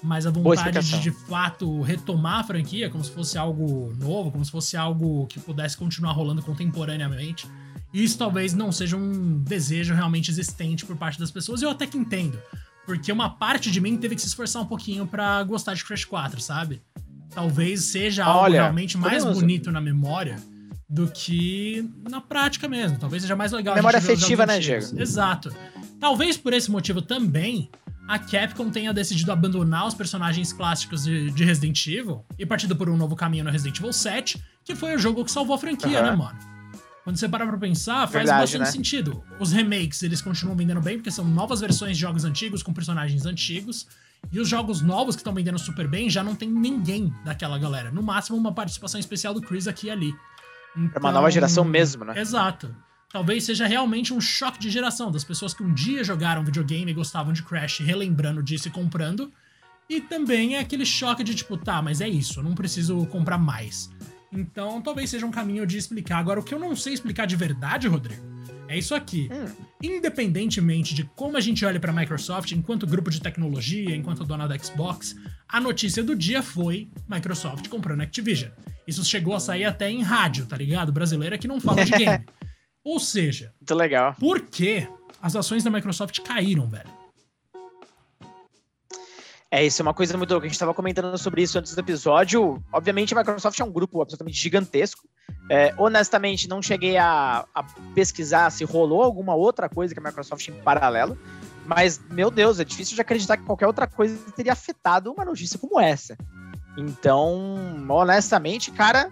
Mas 0.02 0.26
a 0.26 0.30
vontade 0.30 0.78
de 0.80 1.00
de 1.00 1.10
fato 1.10 1.80
retomar 1.80 2.40
a 2.40 2.44
franquia 2.44 2.90
como 2.90 3.02
se 3.02 3.10
fosse 3.10 3.38
algo 3.38 3.94
novo, 3.98 4.30
como 4.30 4.44
se 4.44 4.50
fosse 4.50 4.76
algo 4.76 5.26
que 5.26 5.40
pudesse 5.40 5.76
continuar 5.76 6.12
rolando 6.12 6.42
contemporaneamente, 6.42 7.48
isso 7.94 8.18
talvez 8.18 8.52
não 8.52 8.70
seja 8.70 8.96
um 8.96 9.42
desejo 9.42 9.94
realmente 9.94 10.30
existente 10.30 10.84
por 10.84 10.96
parte 10.96 11.18
das 11.18 11.30
pessoas, 11.30 11.62
e 11.62 11.64
eu 11.64 11.70
até 11.70 11.86
que 11.86 11.96
entendo. 11.96 12.38
Porque 12.84 13.10
uma 13.10 13.30
parte 13.30 13.70
de 13.70 13.80
mim 13.80 13.96
teve 13.96 14.14
que 14.14 14.20
se 14.20 14.28
esforçar 14.28 14.62
um 14.62 14.66
pouquinho 14.66 15.06
para 15.06 15.42
gostar 15.44 15.74
de 15.74 15.82
Crash 15.82 16.04
4, 16.04 16.40
sabe? 16.40 16.82
Talvez 17.30 17.84
seja 17.84 18.24
algo 18.24 18.40
Olha, 18.40 18.62
realmente 18.62 18.98
mais 18.98 19.24
bonito 19.24 19.72
na 19.72 19.80
memória 19.80 20.36
do 20.88 21.08
que 21.08 21.88
na 22.08 22.20
prática 22.20 22.68
mesmo. 22.68 22.98
Talvez 22.98 23.22
seja 23.22 23.34
mais 23.34 23.52
legal. 23.52 23.74
Memória 23.74 23.98
afetiva, 23.98 24.46
né, 24.46 24.58
Diego? 24.58 25.00
Exato. 25.00 25.54
Talvez 25.98 26.36
por 26.36 26.52
esse 26.52 26.70
motivo 26.70 27.02
também 27.02 27.70
a 28.06 28.18
Capcom 28.18 28.70
tenha 28.70 28.94
decidido 28.94 29.32
abandonar 29.32 29.86
os 29.86 29.94
personagens 29.94 30.52
clássicos 30.52 31.04
de, 31.04 31.30
de 31.32 31.44
Resident 31.44 31.84
Evil 31.86 32.24
e 32.38 32.46
partido 32.46 32.76
por 32.76 32.88
um 32.88 32.96
novo 32.96 33.16
caminho 33.16 33.44
no 33.44 33.50
Resident 33.50 33.78
Evil 33.78 33.92
7, 33.92 34.40
que 34.64 34.76
foi 34.76 34.94
o 34.94 34.98
jogo 34.98 35.24
que 35.24 35.30
salvou 35.30 35.56
a 35.56 35.58
franquia, 35.58 35.98
uhum. 36.00 36.10
né, 36.10 36.16
mano? 36.16 36.38
Quando 37.02 37.16
você 37.16 37.28
para 37.28 37.46
pra 37.46 37.56
pensar, 37.56 38.00
faz 38.00 38.12
Verdade, 38.12 38.42
bastante 38.42 38.60
né? 38.60 38.66
sentido. 38.66 39.22
Os 39.38 39.52
remakes, 39.52 40.02
eles 40.02 40.20
continuam 40.20 40.56
vendendo 40.56 40.80
bem, 40.80 40.96
porque 40.96 41.10
são 41.10 41.24
novas 41.24 41.60
versões 41.60 41.96
de 41.96 42.00
jogos 42.00 42.24
antigos 42.24 42.64
com 42.64 42.72
personagens 42.72 43.24
antigos. 43.26 43.86
E 44.32 44.40
os 44.40 44.48
jogos 44.48 44.82
novos 44.82 45.14
que 45.14 45.20
estão 45.20 45.32
vendendo 45.32 45.58
super 45.58 45.86
bem 45.86 46.10
já 46.10 46.24
não 46.24 46.34
tem 46.34 46.50
ninguém 46.50 47.14
daquela 47.24 47.58
galera. 47.58 47.92
No 47.92 48.02
máximo, 48.02 48.36
uma 48.36 48.52
participação 48.52 48.98
especial 48.98 49.32
do 49.32 49.40
Chris 49.40 49.68
aqui 49.68 49.86
e 49.86 49.90
ali. 49.90 50.14
Então, 50.76 50.92
é 50.94 50.98
uma 50.98 51.12
nova 51.12 51.30
geração 51.30 51.64
mesmo, 51.64 52.04
né? 52.04 52.20
Exato. 52.20 52.74
Talvez 53.10 53.44
seja 53.44 53.66
realmente 53.66 54.12
um 54.12 54.20
choque 54.20 54.58
de 54.58 54.68
geração 54.68 55.10
das 55.10 55.24
pessoas 55.24 55.54
que 55.54 55.62
um 55.62 55.72
dia 55.72 56.04
jogaram 56.04 56.44
videogame 56.44 56.90
e 56.90 56.94
gostavam 56.94 57.32
de 57.32 57.42
Crash, 57.42 57.78
relembrando 57.78 58.42
disso 58.42 58.68
e 58.68 58.70
comprando. 58.70 59.32
E 59.88 60.00
também 60.00 60.56
é 60.56 60.58
aquele 60.58 60.84
choque 60.84 61.22
de 61.22 61.34
tipo, 61.34 61.56
tá, 61.56 61.80
mas 61.80 62.00
é 62.00 62.08
isso, 62.08 62.40
eu 62.40 62.44
não 62.44 62.54
preciso 62.54 63.06
comprar 63.06 63.38
mais. 63.38 63.90
Então, 64.32 64.82
talvez 64.82 65.08
seja 65.08 65.24
um 65.24 65.30
caminho 65.30 65.66
de 65.66 65.78
explicar. 65.78 66.18
Agora, 66.18 66.40
o 66.40 66.42
que 66.42 66.52
eu 66.52 66.58
não 66.58 66.74
sei 66.74 66.92
explicar 66.92 67.26
de 67.26 67.36
verdade, 67.36 67.86
Rodrigo, 67.88 68.35
é 68.68 68.78
isso 68.78 68.94
aqui. 68.94 69.28
Hum. 69.32 69.46
Independentemente 69.82 70.94
de 70.94 71.04
como 71.04 71.36
a 71.36 71.40
gente 71.40 71.64
olha 71.64 71.78
para 71.80 71.90
a 71.92 71.94
Microsoft 71.94 72.52
enquanto 72.52 72.86
grupo 72.86 73.10
de 73.10 73.20
tecnologia, 73.20 73.94
enquanto 73.94 74.24
dona 74.24 74.46
da 74.46 74.58
Xbox, 74.58 75.16
a 75.48 75.60
notícia 75.60 76.02
do 76.02 76.14
dia 76.16 76.42
foi 76.42 76.88
Microsoft 77.08 77.68
comprando 77.68 78.00
Activision. 78.02 78.50
Isso 78.86 79.04
chegou 79.04 79.34
a 79.34 79.40
sair 79.40 79.64
até 79.64 79.90
em 79.90 80.02
rádio, 80.02 80.46
tá 80.46 80.56
ligado? 80.56 80.92
Brasileira 80.92 81.36
que 81.38 81.48
não 81.48 81.60
fala 81.60 81.84
de 81.84 81.90
game. 81.98 82.24
Ou 82.84 83.00
seja, 83.00 83.52
Muito 83.60 83.74
legal. 83.74 84.14
por 84.18 84.42
que 84.42 84.86
as 85.20 85.34
ações 85.34 85.64
da 85.64 85.70
Microsoft 85.70 86.20
caíram, 86.20 86.68
velho? 86.68 86.88
É, 89.50 89.64
isso 89.64 89.80
é 89.80 89.84
uma 89.84 89.94
coisa 89.94 90.16
muito 90.16 90.30
louca. 90.30 90.46
A 90.46 90.48
gente 90.48 90.54
estava 90.54 90.74
comentando 90.74 91.16
sobre 91.16 91.42
isso 91.42 91.58
antes 91.58 91.74
do 91.74 91.80
episódio. 91.80 92.62
Obviamente, 92.72 93.14
a 93.14 93.18
Microsoft 93.18 93.58
é 93.58 93.64
um 93.64 93.70
grupo 93.70 94.02
absolutamente 94.02 94.38
gigantesco. 94.38 95.08
É, 95.48 95.72
honestamente, 95.78 96.48
não 96.48 96.60
cheguei 96.60 96.96
a, 96.96 97.46
a, 97.54 97.62
pesquisar 97.94 98.50
se 98.50 98.64
rolou 98.64 99.02
alguma 99.02 99.34
outra 99.34 99.68
coisa 99.68 99.94
que 99.94 100.00
a 100.00 100.02
Microsoft 100.02 100.48
em 100.48 100.54
paralelo. 100.62 101.16
Mas, 101.64 102.00
meu 102.10 102.30
Deus, 102.30 102.58
é 102.58 102.64
difícil 102.64 102.96
de 102.96 103.00
acreditar 103.00 103.36
que 103.36 103.44
qualquer 103.44 103.66
outra 103.66 103.86
coisa 103.86 104.16
teria 104.32 104.52
afetado 104.52 105.12
uma 105.12 105.24
notícia 105.24 105.58
como 105.58 105.80
essa. 105.80 106.16
Então, 106.76 107.86
honestamente, 107.88 108.70
cara, 108.72 109.10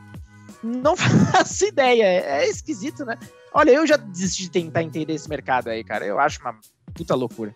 não 0.63 0.97
faço 1.31 1.65
ideia. 1.67 2.05
É, 2.05 2.49
esquisito, 2.49 3.05
né? 3.05 3.17
Olha, 3.53 3.71
eu 3.71 3.87
já 3.87 3.97
desisti 3.97 4.45
de 4.45 4.51
tentar 4.51 4.83
entender 4.83 5.15
esse 5.15 5.29
mercado 5.29 5.69
aí, 5.69 5.85
cara. 5.85 6.05
Eu 6.05 6.19
acho 6.19 6.41
uma 6.41 6.59
puta 6.93 7.15
loucura. 7.15 7.55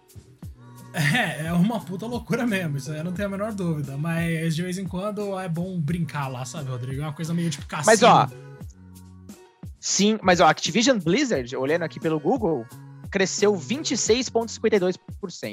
É, 0.93 1.47
é 1.47 1.53
uma 1.53 1.81
puta 1.81 2.07
loucura 2.07 2.47
mesmo, 2.47 2.79
isso 2.79 2.91
aí 2.91 2.99
eu 2.99 3.05
não 3.05 3.13
tenho 3.13 3.29
a 3.29 3.31
menor 3.31 3.53
dúvida. 3.53 3.97
Mas 3.97 4.55
de 4.57 4.63
vez 4.63 4.79
em 4.79 4.87
quando 4.87 5.39
é 5.39 5.49
bom 5.49 5.79
brincar 5.79 6.29
lá, 6.29 6.45
sabe, 6.45 6.71
Rodrigo? 6.71 7.03
É 7.03 7.05
uma 7.05 7.13
coisa 7.13 7.35
meio 7.35 7.51
tipo 7.51 7.67
cassino. 7.67 7.87
Mas 7.87 8.03
ó. 8.03 8.29
Sim, 9.81 10.19
mas 10.23 10.41
ó, 10.41 10.47
Activision 10.47 10.99
Blizzard, 10.99 11.55
olhando 11.57 11.83
aqui 11.83 12.01
pelo 12.01 12.19
Google, 12.19 12.67
cresceu 13.11 13.55
26,52%. 13.55 14.99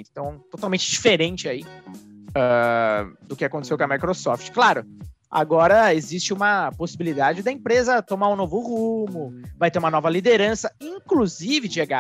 Então, 0.10 0.40
totalmente 0.50 0.90
diferente 0.90 1.48
aí 1.48 1.64
uh, 1.64 3.16
do 3.28 3.36
que 3.36 3.46
aconteceu 3.46 3.78
com 3.78 3.84
a 3.84 3.88
Microsoft. 3.88 4.52
Claro, 4.52 4.86
agora 5.30 5.94
existe 5.94 6.34
uma 6.34 6.72
possibilidade 6.72 7.44
da 7.44 7.52
empresa 7.52 8.02
tomar 8.02 8.30
um 8.30 8.36
novo 8.36 8.60
rumo, 8.60 9.34
vai 9.58 9.70
ter 9.70 9.80
uma 9.80 9.92
nova 9.92 10.10
liderança, 10.10 10.74
inclusive, 10.82 11.68
Diego, 11.68 11.94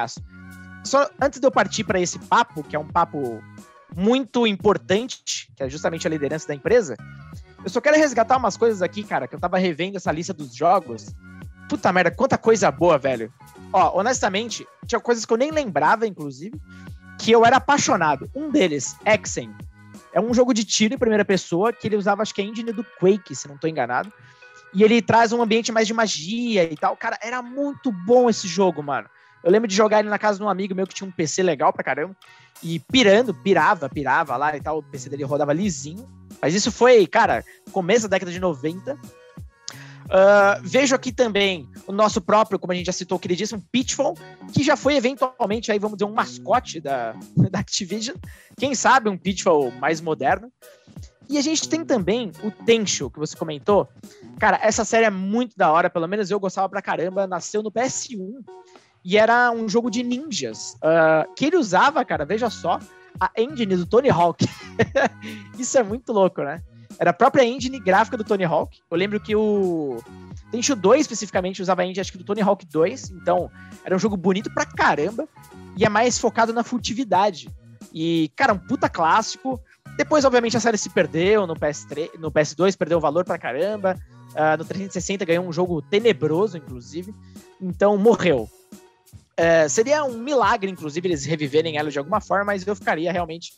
só 0.85 1.09
antes 1.21 1.39
de 1.39 1.45
eu 1.45 1.51
partir 1.51 1.83
para 1.83 1.99
esse 1.99 2.19
papo, 2.19 2.63
que 2.63 2.75
é 2.75 2.79
um 2.79 2.87
papo 2.87 3.41
muito 3.95 4.45
importante, 4.45 5.49
que 5.55 5.63
é 5.63 5.69
justamente 5.69 6.05
a 6.07 6.09
liderança 6.09 6.47
da 6.47 6.55
empresa, 6.55 6.95
eu 7.63 7.69
só 7.69 7.81
quero 7.81 7.97
resgatar 7.97 8.37
umas 8.37 8.55
coisas 8.55 8.81
aqui, 8.81 9.03
cara, 9.03 9.27
que 9.27 9.35
eu 9.35 9.39
tava 9.39 9.57
revendo 9.57 9.97
essa 9.97 10.11
lista 10.11 10.33
dos 10.33 10.53
jogos. 10.53 11.13
Puta 11.67 11.91
merda, 11.91 12.11
quanta 12.11 12.37
coisa 12.37 12.69
boa, 12.69 12.97
velho. 12.97 13.33
Ó, 13.73 13.99
honestamente, 13.99 14.67
tinha 14.85 14.99
coisas 14.99 15.25
que 15.25 15.33
eu 15.33 15.37
nem 15.37 15.49
lembrava, 15.49 16.05
inclusive, 16.05 16.61
que 17.17 17.31
eu 17.31 17.43
era 17.45 17.57
apaixonado. 17.57 18.29
Um 18.35 18.51
deles, 18.51 18.95
Exen. 19.03 19.55
É 20.13 20.21
um 20.21 20.33
jogo 20.33 20.53
de 20.53 20.63
tiro 20.63 20.93
em 20.93 20.97
primeira 20.97 21.25
pessoa 21.25 21.73
que 21.73 21.87
ele 21.87 21.95
usava, 21.95 22.21
acho 22.21 22.33
que 22.35 22.41
a 22.41 22.45
engine 22.45 22.71
do 22.71 22.85
Quake, 22.99 23.35
se 23.35 23.47
não 23.47 23.57
tô 23.57 23.67
enganado. 23.67 24.13
E 24.73 24.83
ele 24.83 25.01
traz 25.01 25.33
um 25.33 25.41
ambiente 25.41 25.71
mais 25.71 25.87
de 25.87 25.93
magia 25.93 26.71
e 26.71 26.75
tal. 26.75 26.95
Cara, 26.95 27.17
era 27.21 27.41
muito 27.41 27.91
bom 27.91 28.29
esse 28.29 28.47
jogo, 28.47 28.83
mano. 28.83 29.09
Eu 29.45 29.51
lembro 29.51 29.67
de 29.67 29.75
jogar 29.75 29.99
ele 29.99 30.09
na 30.09 30.17
casa 30.17 30.39
de 30.39 30.43
um 30.43 30.49
amigo 30.49 30.73
meu 30.73 30.87
que 30.87 30.95
tinha 30.95 31.07
um 31.07 31.11
PC 31.11 31.43
legal 31.43 31.71
pra 31.71 31.83
caramba. 31.83 32.17
E 32.63 32.79
pirando, 32.79 33.31
pirava, 33.31 33.87
pirava 33.87 34.35
lá 34.35 34.57
e 34.57 34.59
tal. 34.59 34.79
O 34.79 34.83
PC 34.83 35.07
dele 35.07 35.23
rodava 35.23 35.53
lisinho. 35.53 36.09
Mas 36.41 36.55
isso 36.55 36.71
foi, 36.71 37.05
cara, 37.05 37.45
começo 37.71 38.09
da 38.09 38.15
década 38.15 38.31
de 38.31 38.39
90. 38.39 38.95
Uh, 38.95 40.61
vejo 40.63 40.95
aqui 40.95 41.11
também 41.11 41.69
o 41.85 41.91
nosso 41.91 42.21
próprio, 42.21 42.57
como 42.57 42.73
a 42.73 42.75
gente 42.75 42.87
já 42.87 42.91
citou, 42.91 43.19
queridíssimo 43.19 43.63
Pitfall, 43.71 44.15
que 44.51 44.63
já 44.63 44.75
foi 44.75 44.95
eventualmente 44.95 45.71
aí, 45.71 45.77
vamos 45.77 45.97
dizer, 45.97 46.09
um 46.09 46.13
mascote 46.13 46.81
da, 46.81 47.15
da 47.51 47.59
Activision. 47.59 48.15
Quem 48.57 48.73
sabe 48.73 49.09
um 49.09 49.17
Pitfall 49.17 49.71
mais 49.79 50.01
moderno. 50.01 50.51
E 51.29 51.37
a 51.37 51.41
gente 51.41 51.67
tem 51.69 51.85
também 51.85 52.31
o 52.43 52.51
Tencho, 52.51 53.11
que 53.11 53.19
você 53.19 53.35
comentou. 53.35 53.87
Cara, 54.39 54.59
essa 54.61 54.83
série 54.85 55.05
é 55.05 55.09
muito 55.11 55.55
da 55.55 55.71
hora, 55.71 55.89
pelo 55.89 56.07
menos 56.07 56.29
eu 56.29 56.39
gostava 56.39 56.69
pra 56.69 56.81
caramba. 56.81 57.27
Nasceu 57.27 57.63
no 57.63 57.71
PS1 57.71 58.43
e 59.05 59.17
era 59.17 59.51
um 59.51 59.69
jogo 59.69 59.91
de 59.91 60.01
ninjas. 60.01 60.73
Uh, 60.77 61.31
que 61.35 61.45
ele 61.45 61.57
usava, 61.57 62.03
cara, 62.03 62.25
veja 62.25 62.49
só, 62.49 62.79
a 63.19 63.29
engine 63.37 63.75
do 63.75 63.85
Tony 63.85 64.09
Hawk. 64.09 64.43
Isso 65.59 65.77
é 65.77 65.83
muito 65.83 66.11
louco, 66.11 66.41
né? 66.41 66.63
Era 66.97 67.11
a 67.11 67.13
própria 67.13 67.45
engine 67.45 67.79
gráfica 67.79 68.17
do 68.17 68.23
Tony 68.23 68.43
Hawk. 68.43 68.79
Eu 68.89 68.97
lembro 68.97 69.19
que 69.19 69.35
o 69.35 70.01
Tenchu 70.49 70.75
2 70.75 71.01
especificamente 71.01 71.61
usava 71.61 71.83
a 71.83 71.85
engine 71.85 71.99
acho 71.99 72.11
que 72.11 72.17
do 72.17 72.23
Tony 72.23 72.41
Hawk 72.41 72.65
2, 72.65 73.11
então 73.11 73.51
era 73.83 73.95
um 73.95 73.99
jogo 73.99 74.17
bonito 74.17 74.51
pra 74.51 74.65
caramba 74.65 75.27
e 75.77 75.85
é 75.85 75.89
mais 75.89 76.17
focado 76.17 76.51
na 76.51 76.63
furtividade. 76.63 77.47
E, 77.93 78.31
cara, 78.35 78.53
um 78.53 78.57
puta 78.57 78.89
clássico. 78.89 79.59
Depois, 79.97 80.25
obviamente, 80.25 80.57
a 80.57 80.59
série 80.59 80.79
se 80.79 80.89
perdeu 80.89 81.45
no 81.45 81.55
PS3, 81.55 82.17
no 82.17 82.31
PS2, 82.31 82.75
perdeu 82.75 82.99
valor 82.99 83.23
pra 83.23 83.37
caramba. 83.37 83.97
Uh, 84.31 84.57
no 84.57 84.65
360 84.65 85.23
ganhou 85.23 85.45
um 85.45 85.53
jogo 85.53 85.81
tenebroso, 85.81 86.57
inclusive. 86.57 87.13
Então, 87.61 87.97
morreu. 87.97 88.49
Uh, 89.39 89.69
seria 89.69 90.03
um 90.03 90.17
milagre, 90.17 90.71
inclusive, 90.71 91.07
eles 91.07 91.25
reviverem 91.25 91.77
ela 91.77 91.91
de 91.91 91.99
alguma 91.99 92.21
forma, 92.21 92.45
mas 92.45 92.65
eu 92.65 92.75
ficaria 92.75 93.11
realmente 93.11 93.53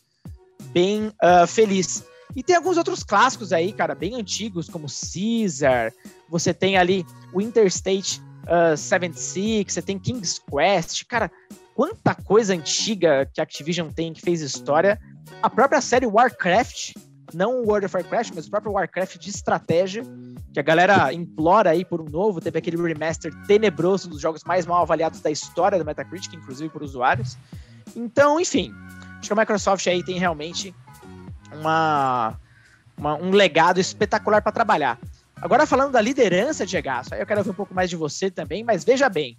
bem 0.71 1.07
uh, 1.07 1.45
feliz. 1.47 2.03
E 2.35 2.43
tem 2.43 2.55
alguns 2.55 2.77
outros 2.77 3.03
clássicos 3.03 3.53
aí, 3.53 3.71
cara, 3.71 3.95
bem 3.95 4.15
antigos, 4.15 4.69
como 4.69 4.87
Caesar. 4.87 5.93
Você 6.29 6.53
tem 6.53 6.77
ali 6.77 7.05
o 7.33 7.41
Interstate 7.41 8.21
uh, 8.43 8.75
76, 8.75 9.73
você 9.73 9.81
tem 9.81 9.97
King's 9.97 10.39
Quest. 10.39 11.05
Cara, 11.05 11.31
quanta 11.75 12.15
coisa 12.15 12.53
antiga 12.53 13.29
que 13.33 13.39
a 13.39 13.43
Activision 13.43 13.89
tem 13.89 14.13
que 14.13 14.21
fez 14.21 14.41
história. 14.41 14.99
A 15.41 15.49
própria 15.49 15.81
série 15.81 16.05
Warcraft, 16.05 16.95
não 17.33 17.63
World 17.63 17.85
of 17.85 17.95
Warcraft, 17.95 18.31
mas 18.35 18.47
o 18.47 18.49
próprio 18.49 18.73
Warcraft 18.73 19.17
de 19.17 19.29
estratégia, 19.29 20.03
que 20.57 20.61
a 20.61 20.63
galera 20.63 21.13
implora 21.13 21.69
aí 21.69 21.85
por 21.85 22.01
um 22.01 22.09
novo. 22.09 22.41
Teve 22.41 22.57
aquele 22.57 22.81
remaster 22.81 23.31
tenebroso 23.45 24.09
dos 24.09 24.19
jogos 24.19 24.43
mais 24.43 24.65
mal 24.65 24.81
avaliados 24.81 25.21
da 25.21 25.29
história 25.29 25.77
do 25.77 25.85
Metacritic, 25.85 26.33
inclusive 26.33 26.67
por 26.69 26.81
usuários. 26.81 27.37
Então, 27.95 28.39
enfim, 28.39 28.73
acho 29.19 29.27
que 29.27 29.33
a 29.33 29.35
Microsoft 29.35 29.85
aí 29.85 30.03
tem 30.03 30.17
realmente 30.17 30.73
uma, 31.53 32.39
uma 32.97 33.15
um 33.17 33.29
legado 33.29 33.79
espetacular 33.79 34.41
para 34.41 34.51
trabalhar. 34.51 34.99
Agora 35.39 35.67
falando 35.67 35.91
da 35.91 36.01
liderança, 36.01 36.65
Diego, 36.65 36.89
aí 37.11 37.19
eu 37.19 37.27
quero 37.27 37.43
ver 37.43 37.51
um 37.51 37.53
pouco 37.53 37.75
mais 37.75 37.87
de 37.87 37.95
você 37.95 38.31
também, 38.31 38.63
mas 38.63 38.83
veja 38.83 39.07
bem, 39.07 39.37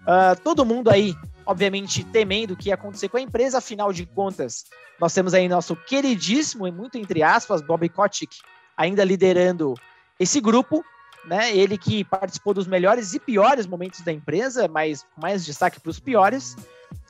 uh, 0.00 0.40
todo 0.42 0.64
mundo 0.64 0.88
aí, 0.88 1.14
obviamente, 1.44 2.02
temendo 2.04 2.54
o 2.54 2.56
que 2.56 2.70
ia 2.70 2.74
acontecer 2.74 3.10
com 3.10 3.18
a 3.18 3.20
empresa, 3.20 3.58
afinal 3.58 3.92
de 3.92 4.06
contas, 4.06 4.64
nós 4.98 5.12
temos 5.12 5.34
aí 5.34 5.46
nosso 5.46 5.76
queridíssimo, 5.76 6.66
e 6.66 6.72
muito 6.72 6.96
entre 6.96 7.22
aspas, 7.22 7.60
Bobby 7.60 7.90
Kotick, 7.90 8.34
ainda 8.78 9.04
liderando 9.04 9.74
esse 10.18 10.40
grupo, 10.40 10.84
né? 11.26 11.56
Ele 11.56 11.78
que 11.78 12.04
participou 12.04 12.54
dos 12.54 12.66
melhores 12.66 13.14
e 13.14 13.20
piores 13.20 13.66
momentos 13.66 14.00
da 14.00 14.12
empresa, 14.12 14.68
mas 14.68 15.04
mais 15.16 15.44
destaque 15.44 15.80
para 15.80 15.90
os 15.90 16.00
piores. 16.00 16.56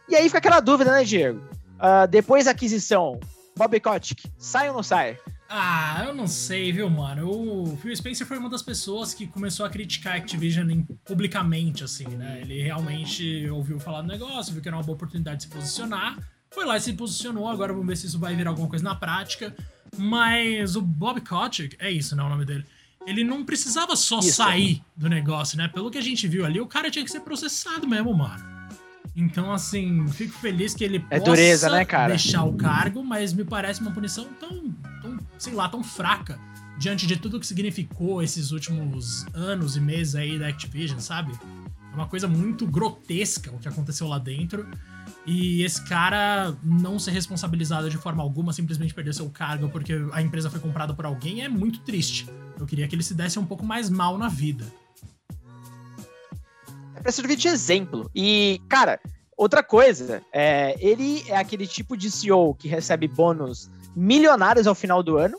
E 0.09 0.15
aí 0.15 0.25
fica 0.25 0.39
aquela 0.39 0.61
dúvida, 0.61 0.93
né, 0.93 1.05
Diego? 1.05 1.41
Uh, 1.77 2.07
depois 2.09 2.45
da 2.45 2.53
aquisição, 2.53 3.19
Bobby 3.57 3.81
Kotick, 3.81 4.31
sai 4.39 4.69
ou 4.69 4.75
não 4.75 4.83
sai? 4.83 5.19
Ah, 5.49 6.05
eu 6.07 6.15
não 6.15 6.27
sei, 6.27 6.73
viu, 6.73 6.89
mano? 6.89 7.31
O 7.31 7.77
Phil 7.77 7.95
Spencer 7.95 8.27
foi 8.27 8.39
uma 8.39 8.49
das 8.49 8.63
pessoas 8.63 9.13
que 9.13 9.27
começou 9.27 9.65
a 9.65 9.71
criticar 9.71 10.15
a 10.15 10.17
Activision 10.17 10.69
publicamente, 11.05 11.85
assim, 11.85 12.09
né? 12.09 12.41
Ele 12.41 12.63
realmente 12.63 13.49
ouviu 13.51 13.79
falar 13.79 14.03
do 14.03 14.09
negócio, 14.09 14.53
viu 14.53 14.63
que 14.63 14.69
era 14.69 14.77
uma 14.77 14.83
boa 14.83 14.97
oportunidade 14.97 15.39
de 15.39 15.43
se 15.45 15.49
posicionar, 15.49 16.19
foi 16.51 16.65
lá 16.65 16.77
e 16.77 16.81
se 16.81 16.93
posicionou. 16.95 17.49
Agora 17.49 17.73
vamos 17.73 17.87
ver 17.87 17.97
se 17.97 18.07
isso 18.07 18.19
vai 18.19 18.35
virar 18.35 18.51
alguma 18.51 18.69
coisa 18.69 18.85
na 18.85 18.95
prática. 18.95 19.55
Mas 19.97 20.75
o 20.77 20.83
Bob 20.83 21.21
Kotick, 21.21 21.77
é 21.79 21.91
isso, 21.91 22.17
né? 22.17 22.23
O 22.23 22.29
nome 22.29 22.45
dele. 22.45 22.65
Ele 23.07 23.23
não 23.23 23.45
precisava 23.45 23.95
só 23.97 24.19
isso. 24.21 24.33
sair 24.33 24.83
do 24.97 25.09
negócio, 25.09 25.59
né? 25.59 25.69
Pelo 25.69 25.91
que 25.91 25.99
a 25.99 26.03
gente 26.03 26.27
viu 26.27 26.45
ali, 26.45 26.61
o 26.61 26.67
cara 26.67 26.91
tinha 26.91 27.05
que 27.05 27.11
ser 27.11 27.21
processado 27.21 27.87
mesmo, 27.87 28.15
mano. 28.15 28.55
Então, 29.17 29.53
assim, 29.53 30.07
fico 30.09 30.37
feliz 30.39 30.75
que 30.75 30.83
ele 30.83 30.97
é 31.11 31.19
possa 31.21 31.31
dureza, 31.31 31.71
né, 31.71 31.87
deixar 32.09 32.43
o 32.43 32.55
cargo, 32.55 33.05
mas 33.05 33.33
me 33.33 33.45
parece 33.45 33.81
uma 33.81 33.93
punição 33.93 34.27
tão, 34.41 34.75
tão, 35.01 35.19
sei 35.39 35.53
lá, 35.53 35.69
tão 35.69 35.85
fraca 35.85 36.39
diante 36.79 37.07
de 37.07 37.17
tudo 37.17 37.39
que 37.39 37.47
significou 37.47 38.23
esses 38.23 38.51
últimos 38.51 39.25
anos 39.33 39.77
e 39.77 39.81
meses 39.81 40.17
aí 40.17 40.37
da 40.37 40.49
Activision, 40.49 40.99
sabe? 40.99 41.33
É 41.93 41.95
uma 41.95 42.09
coisa 42.09 42.27
muito 42.27 42.67
grotesca 42.67 43.53
o 43.53 43.59
que 43.59 43.69
aconteceu 43.69 44.09
lá 44.09 44.19
dentro. 44.19 44.67
E 45.25 45.63
esse 45.63 45.83
cara 45.85 46.55
não 46.63 46.99
ser 46.99 47.13
responsabilizado 47.13 47.89
de 47.89 47.97
forma 47.97 48.23
alguma, 48.23 48.53
simplesmente 48.53 48.93
perder 48.93 49.15
seu 49.15 49.31
cargo 49.31 49.69
porque 49.69 49.95
a 50.13 50.21
empresa 50.21 50.51
foi 50.51 50.59
comprada 50.59 50.93
por 50.93 51.07
alguém, 51.07 51.43
é 51.43 51.49
muito 51.49 51.79
triste. 51.81 52.27
Eu 52.65 52.69
queria 52.69 52.89
que 52.89 52.95
ele 52.95 53.03
se 53.03 53.15
desse 53.15 53.39
um 53.39 53.45
pouco 53.45 53.65
mais 53.65 53.91
mal 53.91 54.17
na 54.17 54.29
vida 54.29 54.65
para 57.05 57.13
servir 57.13 57.37
de 57.37 57.49
exemplo. 57.49 58.11
E, 58.15 58.63
cara, 58.67 58.99
outra 59.37 59.63
coisa, 59.63 60.23
é, 60.33 60.75
ele 60.81 61.23
é 61.29 61.37
aquele 61.37 61.67
tipo 61.67 61.99
de 61.99 62.11
CEO 62.11 62.55
que 62.55 62.67
recebe 62.67 63.07
bônus 63.07 63.71
milionários 63.95 64.67
ao 64.67 64.75
final 64.75 65.03
do 65.03 65.19
ano, 65.19 65.39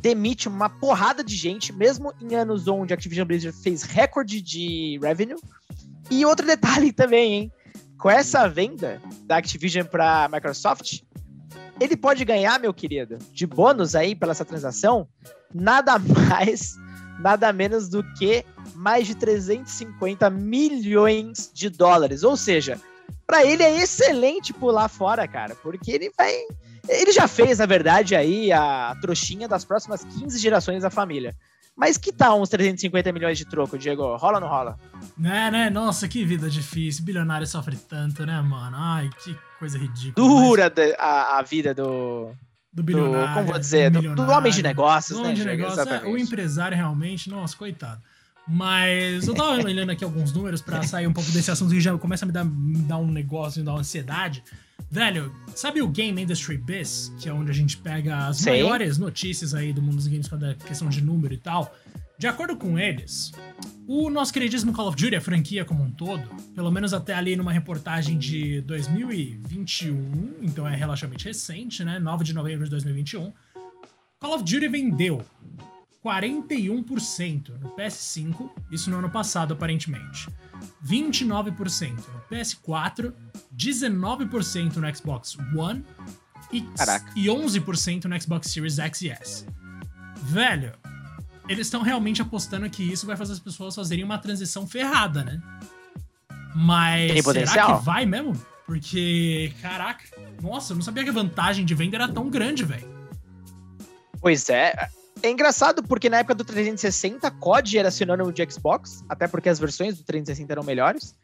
demite 0.00 0.48
uma 0.48 0.68
porrada 0.68 1.24
de 1.24 1.34
gente, 1.34 1.72
mesmo 1.72 2.12
em 2.20 2.34
anos 2.34 2.68
onde 2.68 2.92
a 2.92 2.94
Activision 2.94 3.26
Blizzard 3.26 3.56
fez 3.62 3.82
recorde 3.82 4.42
de 4.42 5.00
revenue. 5.02 5.40
E 6.10 6.26
outro 6.26 6.46
detalhe 6.46 6.92
também, 6.92 7.32
hein? 7.32 7.52
Com 7.98 8.10
essa 8.10 8.46
venda 8.46 9.00
da 9.24 9.38
Activision 9.38 9.86
para 9.86 10.28
Microsoft, 10.30 11.00
ele 11.80 11.96
pode 11.96 12.24
ganhar, 12.24 12.58
meu 12.58 12.72
querido, 12.74 13.18
de 13.32 13.46
bônus 13.46 13.94
aí 13.94 14.14
pela 14.14 14.32
essa 14.32 14.44
transação, 14.44 15.08
nada 15.54 15.98
mais, 15.98 16.76
nada 17.20 17.52
menos 17.52 17.88
do 17.88 18.02
que 18.14 18.44
mais 18.74 19.06
de 19.06 19.14
350 19.14 20.28
milhões 20.30 21.50
de 21.52 21.68
dólares. 21.68 22.22
Ou 22.22 22.36
seja, 22.36 22.80
para 23.26 23.44
ele 23.44 23.62
é 23.62 23.76
excelente 23.76 24.52
pular 24.52 24.88
fora, 24.88 25.26
cara, 25.26 25.54
porque 25.56 25.90
ele 25.90 26.10
vai. 26.16 26.32
Ele 26.88 27.12
já 27.12 27.28
fez, 27.28 27.58
na 27.58 27.66
verdade, 27.66 28.16
aí 28.16 28.50
a 28.50 28.96
trouxinha 29.00 29.46
das 29.46 29.64
próximas 29.64 30.04
15 30.04 30.38
gerações 30.38 30.82
da 30.82 30.90
família. 30.90 31.36
Mas 31.78 31.96
que 31.96 32.12
tal 32.12 32.42
uns 32.42 32.48
350 32.48 33.12
milhões 33.12 33.38
de 33.38 33.44
troco, 33.44 33.78
Diego? 33.78 34.16
Rola 34.16 34.38
ou 34.38 34.40
não 34.40 34.48
rola? 34.48 34.76
É, 35.22 35.48
né? 35.48 35.70
Nossa, 35.70 36.08
que 36.08 36.24
vida 36.24 36.50
difícil. 36.50 37.04
Bilionário 37.04 37.46
sofre 37.46 37.76
tanto, 37.76 38.26
né, 38.26 38.40
mano? 38.42 38.76
Ai, 38.76 39.08
que 39.22 39.38
coisa 39.60 39.78
ridícula. 39.78 40.26
Dura 40.26 40.72
mas... 40.76 40.94
a, 40.98 41.38
a 41.38 41.42
vida 41.42 41.72
do, 41.72 42.32
do 42.72 42.82
bilionário. 42.82 43.28
Do, 43.28 43.34
como 43.34 43.46
vou 43.46 43.58
dizer? 43.60 43.92
Do, 43.92 44.12
do, 44.16 44.22
homem 44.28 44.50
de 44.50 44.60
negócios, 44.60 45.16
do 45.16 45.24
né? 45.24 45.32
De 45.32 45.44
negócio, 45.44 45.80
é, 45.88 46.04
o 46.04 46.18
empresário 46.18 46.76
realmente, 46.76 47.30
nossa, 47.30 47.56
coitado. 47.56 48.02
Mas 48.44 49.28
eu 49.28 49.34
tava 49.34 49.52
olhando 49.52 49.90
aqui 49.90 50.02
alguns 50.02 50.32
números 50.32 50.60
para 50.60 50.82
sair 50.82 51.06
um 51.06 51.12
pouco 51.12 51.30
desse 51.30 51.48
assunto 51.48 51.70
que 51.70 51.80
já 51.80 51.96
começa 51.96 52.24
a 52.24 52.26
me 52.26 52.32
dar, 52.32 52.44
me 52.44 52.78
dar 52.78 52.96
um 52.96 53.06
negócio, 53.06 53.60
me 53.60 53.64
dar 53.64 53.74
uma 53.74 53.80
ansiedade. 53.80 54.42
Velho, 54.90 55.34
sabe 55.54 55.82
o 55.82 55.88
Game 55.88 56.20
Industry 56.20 56.56
Biz, 56.56 57.12
que 57.20 57.28
é 57.28 57.32
onde 57.32 57.50
a 57.50 57.54
gente 57.54 57.76
pega 57.76 58.26
as 58.26 58.38
Sei. 58.38 58.62
maiores 58.62 58.96
notícias 58.96 59.54
aí 59.54 59.72
do 59.72 59.82
mundo 59.82 59.96
dos 59.96 60.06
games 60.06 60.28
quando 60.28 60.46
é 60.46 60.54
questão 60.54 60.88
de 60.88 61.02
número 61.02 61.34
e 61.34 61.38
tal? 61.38 61.74
De 62.18 62.26
acordo 62.26 62.56
com 62.56 62.78
eles, 62.78 63.32
o 63.86 64.10
nosso 64.10 64.32
queridíssimo 64.32 64.72
Call 64.72 64.88
of 64.88 64.96
Duty, 64.96 65.14
a 65.14 65.20
franquia 65.20 65.64
como 65.64 65.84
um 65.84 65.90
todo, 65.90 66.28
pelo 66.54 66.70
menos 66.70 66.92
até 66.92 67.14
ali 67.14 67.36
numa 67.36 67.52
reportagem 67.52 68.18
de 68.18 68.60
2021, 68.62 70.38
então 70.42 70.66
é 70.66 70.74
relativamente 70.74 71.26
recente, 71.26 71.84
né? 71.84 71.98
9 71.98 72.24
de 72.24 72.34
novembro 72.34 72.64
de 72.64 72.70
2021, 72.70 73.32
Call 74.18 74.34
of 74.34 74.42
Duty 74.42 74.68
vendeu 74.68 75.24
41% 76.04 77.58
no 77.60 77.70
PS5, 77.70 78.50
isso 78.70 78.90
no 78.90 78.98
ano 78.98 79.10
passado 79.10 79.52
aparentemente. 79.52 80.28
29% 80.84 81.92
no 81.92 82.20
PS4, 82.30 83.12
19% 83.56 84.76
no 84.76 84.96
Xbox 84.96 85.36
One 85.56 85.84
e, 86.52 86.64
e 87.16 87.26
11% 87.26 88.04
no 88.04 88.20
Xbox 88.20 88.50
Series 88.50 88.78
X 88.78 89.02
e 89.02 89.10
S. 89.10 89.46
Velho, 90.22 90.72
eles 91.48 91.66
estão 91.66 91.82
realmente 91.82 92.22
apostando 92.22 92.68
que 92.68 92.82
isso 92.82 93.06
vai 93.06 93.16
fazer 93.16 93.32
as 93.32 93.40
pessoas 93.40 93.74
fazerem 93.74 94.04
uma 94.04 94.18
transição 94.18 94.66
ferrada, 94.66 95.24
né? 95.24 95.42
Mas 96.54 97.24
será 97.24 97.76
que 97.76 97.84
vai 97.84 98.04
mesmo? 98.04 98.34
Porque, 98.66 99.52
caraca, 99.62 100.04
nossa, 100.42 100.72
eu 100.72 100.76
não 100.76 100.82
sabia 100.82 101.02
que 101.02 101.10
a 101.10 101.12
vantagem 101.12 101.64
de 101.64 101.74
venda 101.74 101.96
era 101.96 102.08
tão 102.08 102.28
grande, 102.28 102.64
velho. 102.64 102.86
Pois 104.20 104.48
é, 104.50 104.90
é 105.22 105.30
engraçado 105.30 105.82
porque 105.82 106.08
na 106.08 106.18
época 106.18 106.34
do 106.34 106.44
360, 106.44 107.30
COD 107.32 107.78
era 107.78 107.90
sinônimo 107.90 108.32
de 108.32 108.50
Xbox, 108.50 109.04
até 109.08 109.26
porque 109.26 109.48
as 109.48 109.58
versões 109.58 109.96
do 109.96 110.04
360 110.04 110.52
eram 110.52 110.62
melhores. 110.62 111.14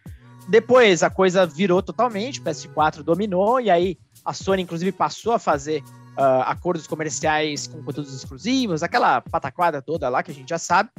Depois 0.48 1.02
a 1.02 1.10
coisa 1.10 1.46
virou 1.46 1.82
totalmente, 1.82 2.40
o 2.40 2.42
PS4 2.42 3.02
dominou, 3.02 3.60
e 3.60 3.70
aí 3.70 3.98
a 4.24 4.32
Sony, 4.32 4.62
inclusive, 4.62 4.92
passou 4.92 5.32
a 5.32 5.38
fazer 5.38 5.82
uh, 6.16 6.42
acordos 6.46 6.86
comerciais 6.86 7.66
com 7.66 7.82
conteúdos 7.82 8.14
exclusivos, 8.14 8.82
aquela 8.82 9.20
pataquada 9.20 9.82
toda 9.82 10.08
lá 10.08 10.22
que 10.22 10.30
a 10.30 10.34
gente 10.34 10.48
já 10.48 10.58
sabe. 10.58 10.90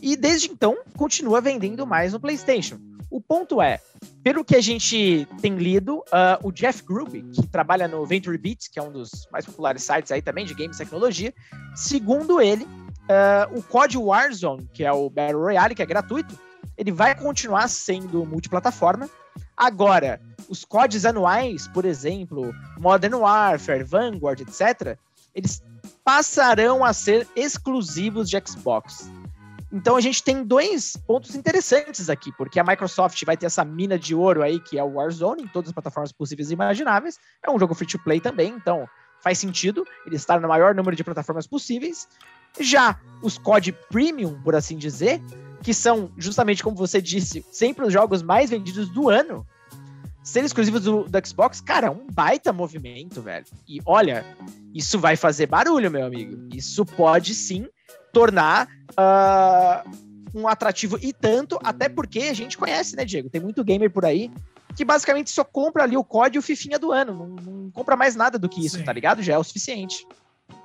E 0.00 0.16
desde 0.16 0.48
então 0.48 0.78
continua 0.96 1.40
vendendo 1.40 1.86
mais 1.86 2.12
no 2.12 2.20
PlayStation. 2.20 2.78
O 3.12 3.20
ponto 3.20 3.60
é, 3.60 3.78
pelo 4.24 4.42
que 4.42 4.56
a 4.56 4.60
gente 4.62 5.28
tem 5.42 5.56
lido, 5.56 5.98
uh, 5.98 6.40
o 6.42 6.50
Jeff 6.50 6.82
Grubb, 6.82 7.22
que 7.30 7.46
trabalha 7.46 7.86
no 7.86 8.06
Venture 8.06 8.38
Beat, 8.38 8.70
que 8.72 8.78
é 8.78 8.82
um 8.82 8.90
dos 8.90 9.28
mais 9.30 9.44
populares 9.44 9.82
sites 9.82 10.10
aí 10.10 10.22
também 10.22 10.46
de 10.46 10.54
games 10.54 10.76
e 10.76 10.78
tecnologia, 10.78 11.34
segundo 11.74 12.40
ele, 12.40 12.64
uh, 12.64 13.54
o 13.54 13.62
COD 13.64 13.98
Warzone, 13.98 14.66
que 14.72 14.82
é 14.82 14.90
o 14.90 15.10
Battle 15.10 15.42
Royale, 15.42 15.74
que 15.74 15.82
é 15.82 15.86
gratuito, 15.86 16.38
ele 16.74 16.90
vai 16.90 17.14
continuar 17.14 17.68
sendo 17.68 18.24
multiplataforma. 18.24 19.10
Agora, 19.54 20.18
os 20.48 20.64
CODs 20.64 21.04
anuais, 21.04 21.68
por 21.68 21.84
exemplo, 21.84 22.54
Modern 22.80 23.16
Warfare, 23.16 23.84
Vanguard, 23.84 24.40
etc., 24.40 24.96
eles 25.34 25.62
passarão 26.02 26.82
a 26.82 26.94
ser 26.94 27.28
exclusivos 27.36 28.30
de 28.30 28.42
Xbox. 28.42 29.12
Então 29.72 29.96
a 29.96 30.00
gente 30.00 30.22
tem 30.22 30.44
dois 30.44 30.96
pontos 31.06 31.34
interessantes 31.34 32.10
aqui, 32.10 32.30
porque 32.36 32.60
a 32.60 32.64
Microsoft 32.64 33.24
vai 33.24 33.36
ter 33.36 33.46
essa 33.46 33.64
mina 33.64 33.98
de 33.98 34.14
ouro 34.14 34.42
aí, 34.42 34.60
que 34.60 34.78
é 34.78 34.84
o 34.84 34.94
Warzone, 34.94 35.42
em 35.42 35.48
todas 35.48 35.70
as 35.70 35.72
plataformas 35.72 36.12
possíveis 36.12 36.50
e 36.50 36.52
imagináveis. 36.52 37.18
É 37.42 37.50
um 37.50 37.58
jogo 37.58 37.74
free 37.74 37.86
to 37.86 37.98
play 37.98 38.20
também, 38.20 38.52
então 38.52 38.86
faz 39.22 39.38
sentido 39.38 39.86
ele 40.04 40.16
estar 40.16 40.40
no 40.40 40.48
maior 40.48 40.74
número 40.74 40.94
de 40.94 41.02
plataformas 41.02 41.46
possíveis. 41.46 42.06
Já 42.60 43.00
os 43.22 43.38
COD 43.38 43.72
Premium, 43.90 44.38
por 44.42 44.54
assim 44.54 44.76
dizer, 44.76 45.22
que 45.62 45.72
são, 45.72 46.12
justamente 46.18 46.62
como 46.62 46.76
você 46.76 47.00
disse, 47.00 47.44
sempre 47.50 47.86
os 47.86 47.92
jogos 47.92 48.22
mais 48.22 48.50
vendidos 48.50 48.90
do 48.90 49.08
ano, 49.08 49.46
ser 50.22 50.44
exclusivos 50.44 50.82
do, 50.82 51.04
do 51.04 51.26
Xbox, 51.26 51.62
cara, 51.62 51.86
é 51.86 51.90
um 51.90 52.06
baita 52.12 52.52
movimento, 52.52 53.22
velho. 53.22 53.46
E 53.66 53.80
olha, 53.86 54.24
isso 54.74 54.98
vai 54.98 55.16
fazer 55.16 55.46
barulho, 55.46 55.90
meu 55.90 56.04
amigo. 56.04 56.48
Isso 56.54 56.84
pode 56.84 57.34
sim 57.34 57.66
tornar 58.12 58.68
uh, 58.90 59.90
um 60.34 60.46
atrativo 60.46 60.98
e 61.00 61.12
tanto, 61.12 61.58
até 61.62 61.88
porque 61.88 62.20
a 62.20 62.34
gente 62.34 62.58
conhece, 62.58 62.96
né, 62.96 63.04
Diego? 63.04 63.30
Tem 63.30 63.40
muito 63.40 63.64
gamer 63.64 63.90
por 63.90 64.04
aí 64.04 64.30
que 64.74 64.84
basicamente 64.84 65.30
só 65.30 65.44
compra 65.44 65.82
ali 65.82 65.96
o 65.96 66.04
código 66.04 66.36
e 66.36 66.38
o 66.38 66.42
fifinha 66.42 66.78
do 66.78 66.92
ano. 66.92 67.12
Não, 67.14 67.28
não 67.28 67.70
compra 67.70 67.96
mais 67.96 68.16
nada 68.16 68.38
do 68.38 68.48
que 68.48 68.64
isso, 68.64 68.78
Sim. 68.78 68.84
tá 68.84 68.92
ligado? 68.92 69.22
Já 69.22 69.34
é 69.34 69.38
o 69.38 69.44
suficiente. 69.44 70.06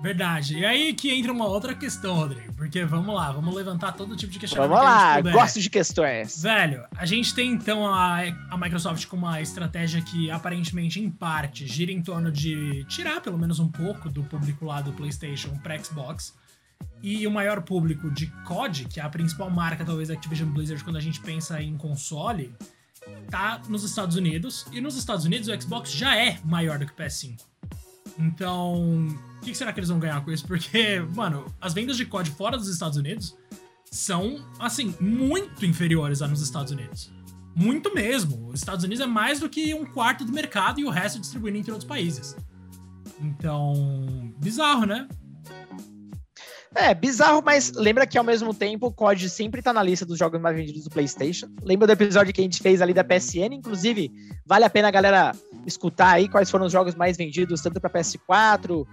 Verdade. 0.02 0.58
E 0.58 0.66
aí 0.66 0.94
que 0.94 1.12
entra 1.12 1.32
uma 1.32 1.46
outra 1.46 1.74
questão, 1.74 2.16
Rodrigo. 2.16 2.54
Porque 2.54 2.84
vamos 2.86 3.16
lá, 3.16 3.32
vamos 3.32 3.54
levantar 3.56 3.94
todo 3.94 4.16
tipo 4.16 4.32
de 4.32 4.40
questionamento. 4.40 4.78
Vamos 4.78 4.86
lá, 4.86 5.22
gosto 5.32 5.60
de 5.60 5.70
questões. 5.70 6.42
Velho, 6.42 6.86
a 6.96 7.06
gente 7.06 7.34
tem 7.34 7.52
então 7.52 7.88
a, 7.88 8.22
a 8.50 8.58
Microsoft 8.58 9.06
com 9.08 9.16
uma 9.16 9.42
estratégia 9.42 10.02
que 10.02 10.30
aparentemente, 10.30 11.00
em 11.00 11.10
parte, 11.10 11.66
gira 11.66 11.92
em 11.92 12.02
torno 12.02 12.32
de 12.32 12.84
tirar 12.86 13.22
pelo 13.22 13.38
menos 13.38 13.60
um 13.60 13.70
pouco 13.70 14.10
do 14.10 14.24
público 14.24 14.66
lá 14.66 14.82
do 14.82 14.92
PlayStation 14.94 15.58
para 15.64 15.78
Xbox. 15.80 16.34
E 17.02 17.26
o 17.28 17.32
maior 17.32 17.62
público 17.62 18.10
de 18.10 18.28
COD, 18.46 18.86
que 18.86 19.00
é 19.00 19.04
a 19.04 19.10
principal 19.10 19.50
marca 19.50 19.86
talvez 19.86 20.08
da 20.10 20.16
Activision 20.16 20.50
Blizzard 20.50 20.84
quando 20.84 20.98
a 20.98 21.02
gente 21.02 21.22
pensa 21.22 21.62
em 21.62 21.78
console, 21.78 22.54
tá 23.30 23.62
nos 23.70 23.84
Estados 23.84 24.16
Unidos. 24.16 24.66
E 24.72 24.82
nos 24.82 24.96
Estados 24.96 25.26
Unidos 25.26 25.48
o 25.48 25.62
Xbox 25.62 25.92
já 25.92 26.16
é 26.16 26.40
maior 26.44 26.80
do 26.80 26.86
que 26.86 26.92
o 26.92 26.96
PS5. 26.96 27.40
Então, 28.20 29.08
o 29.42 29.46
que 29.46 29.54
será 29.54 29.72
que 29.72 29.80
eles 29.80 29.90
vão 29.90 30.00
ganhar 30.00 30.24
com 30.24 30.32
isso? 30.32 30.46
Porque, 30.46 31.00
mano, 31.16 31.46
as 31.62 31.74
vendas 31.74 31.98
de 31.98 32.06
COD 32.06 32.32
fora 32.32 32.58
dos 32.58 32.68
Estados 32.68 32.98
Unidos 32.98 33.38
são, 33.92 34.46
assim, 34.60 34.96
muito 35.00 35.66
inferiores 35.66 36.22
a 36.22 36.28
nos 36.28 36.42
Estados 36.42 36.72
Unidos. 36.72 37.12
Muito 37.56 37.94
mesmo. 37.94 38.50
Os 38.50 38.60
Estados 38.60 38.84
Unidos 38.84 39.04
é 39.04 39.08
mais 39.08 39.40
do 39.40 39.50
que 39.50 39.74
um 39.74 39.86
quarto 39.86 40.26
do 40.26 40.32
mercado 40.32 40.80
e 40.80 40.86
o 40.86 40.90
resto 40.90 41.20
distribuindo 41.20 41.58
entre 41.58 41.72
outros 41.72 41.88
países. 41.88 42.36
Então, 43.20 44.34
bizarro, 44.38 44.86
né? 44.86 45.08
É, 46.76 46.94
bizarro, 46.94 47.42
mas 47.44 47.72
lembra 47.74 48.06
que 48.06 48.18
ao 48.18 48.24
mesmo 48.24 48.54
tempo 48.54 48.88
o 48.88 48.92
COD 48.92 49.30
sempre 49.30 49.62
tá 49.62 49.72
na 49.74 49.82
lista 49.82 50.06
dos 50.06 50.18
jogos 50.18 50.40
mais 50.40 50.56
vendidos 50.56 50.84
do 50.84 50.90
PlayStation. 50.90 51.48
Lembra 51.64 51.88
do 51.88 51.94
episódio 51.94 52.34
que 52.34 52.42
a 52.42 52.44
gente 52.44 52.62
fez 52.62 52.82
ali 52.82 52.94
da 52.94 53.04
PSN? 53.04 53.54
Inclusive, 53.54 54.12
vale 54.46 54.66
a 54.66 54.70
pena 54.70 54.90
a 54.90 54.92
galera 54.92 55.32
escutar 55.66 56.14
aí 56.14 56.28
quais 56.28 56.52
foram 56.52 56.66
os 56.66 56.72
jogos 56.72 56.96
mais 56.96 57.18
vendidos, 57.18 57.62
tanto 57.62 57.80
para 57.80 57.90
PS4, 57.90 58.82
uh, 58.82 58.86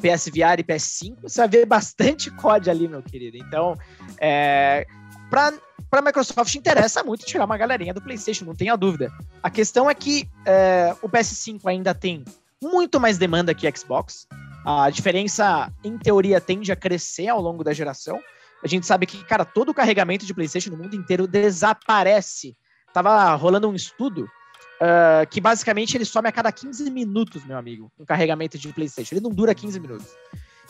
PSVR 0.00 0.60
e 0.60 0.64
PS5. 0.64 1.16
Você 1.22 1.40
vai 1.40 1.48
ver 1.48 1.66
bastante 1.66 2.30
COD 2.30 2.70
ali, 2.70 2.88
meu 2.88 3.02
querido. 3.02 3.36
Então, 3.36 3.76
é, 4.20 4.86
pra, 5.30 5.52
pra 5.90 6.02
Microsoft 6.02 6.54
interessa 6.54 7.02
muito 7.02 7.24
tirar 7.24 7.46
uma 7.46 7.56
galerinha 7.56 7.94
do 7.94 8.02
PlayStation, 8.02 8.44
não 8.44 8.54
tenha 8.54 8.76
dúvida. 8.76 9.10
A 9.42 9.50
questão 9.50 9.88
é 9.88 9.94
que 9.94 10.28
é, 10.46 10.94
o 11.02 11.08
PS5 11.08 11.60
ainda 11.64 11.94
tem 11.94 12.24
muito 12.62 13.00
mais 13.00 13.18
demanda 13.18 13.54
que 13.54 13.70
Xbox. 13.76 14.26
A 14.64 14.88
diferença, 14.88 15.70
em 15.82 15.98
teoria, 15.98 16.40
tende 16.40 16.72
a 16.72 16.76
crescer 16.76 17.28
ao 17.28 17.40
longo 17.40 17.62
da 17.62 17.72
geração. 17.72 18.18
A 18.62 18.68
gente 18.68 18.86
sabe 18.86 19.04
que, 19.04 19.22
cara, 19.24 19.44
todo 19.44 19.68
o 19.68 19.74
carregamento 19.74 20.24
de 20.24 20.32
PlayStation 20.32 20.70
no 20.70 20.78
mundo 20.78 20.96
inteiro 20.96 21.26
desaparece. 21.26 22.56
Tava 22.92 23.34
rolando 23.34 23.68
um 23.68 23.74
estudo 23.74 24.24
uh, 24.24 25.26
que 25.30 25.40
basicamente 25.40 25.96
ele 25.96 26.04
some 26.04 26.28
a 26.28 26.32
cada 26.32 26.50
15 26.50 26.90
minutos, 26.90 27.44
meu 27.44 27.58
amigo, 27.58 27.92
um 27.98 28.06
carregamento 28.06 28.56
de 28.56 28.72
PlayStation. 28.72 29.16
Ele 29.16 29.22
não 29.22 29.30
dura 29.30 29.54
15 29.54 29.78
minutos. 29.78 30.06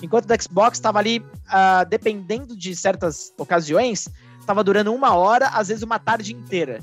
Enquanto 0.02 0.28
o 0.28 0.42
Xbox 0.42 0.78
estava 0.78 0.98
ali, 0.98 1.20
uh, 1.20 1.88
dependendo 1.88 2.56
de 2.56 2.74
certas 2.74 3.32
ocasiões, 3.38 4.08
estava 4.40 4.64
durando 4.64 4.92
uma 4.92 5.14
hora, 5.14 5.48
às 5.48 5.68
vezes 5.68 5.84
uma 5.84 6.00
tarde 6.00 6.34
inteira. 6.34 6.80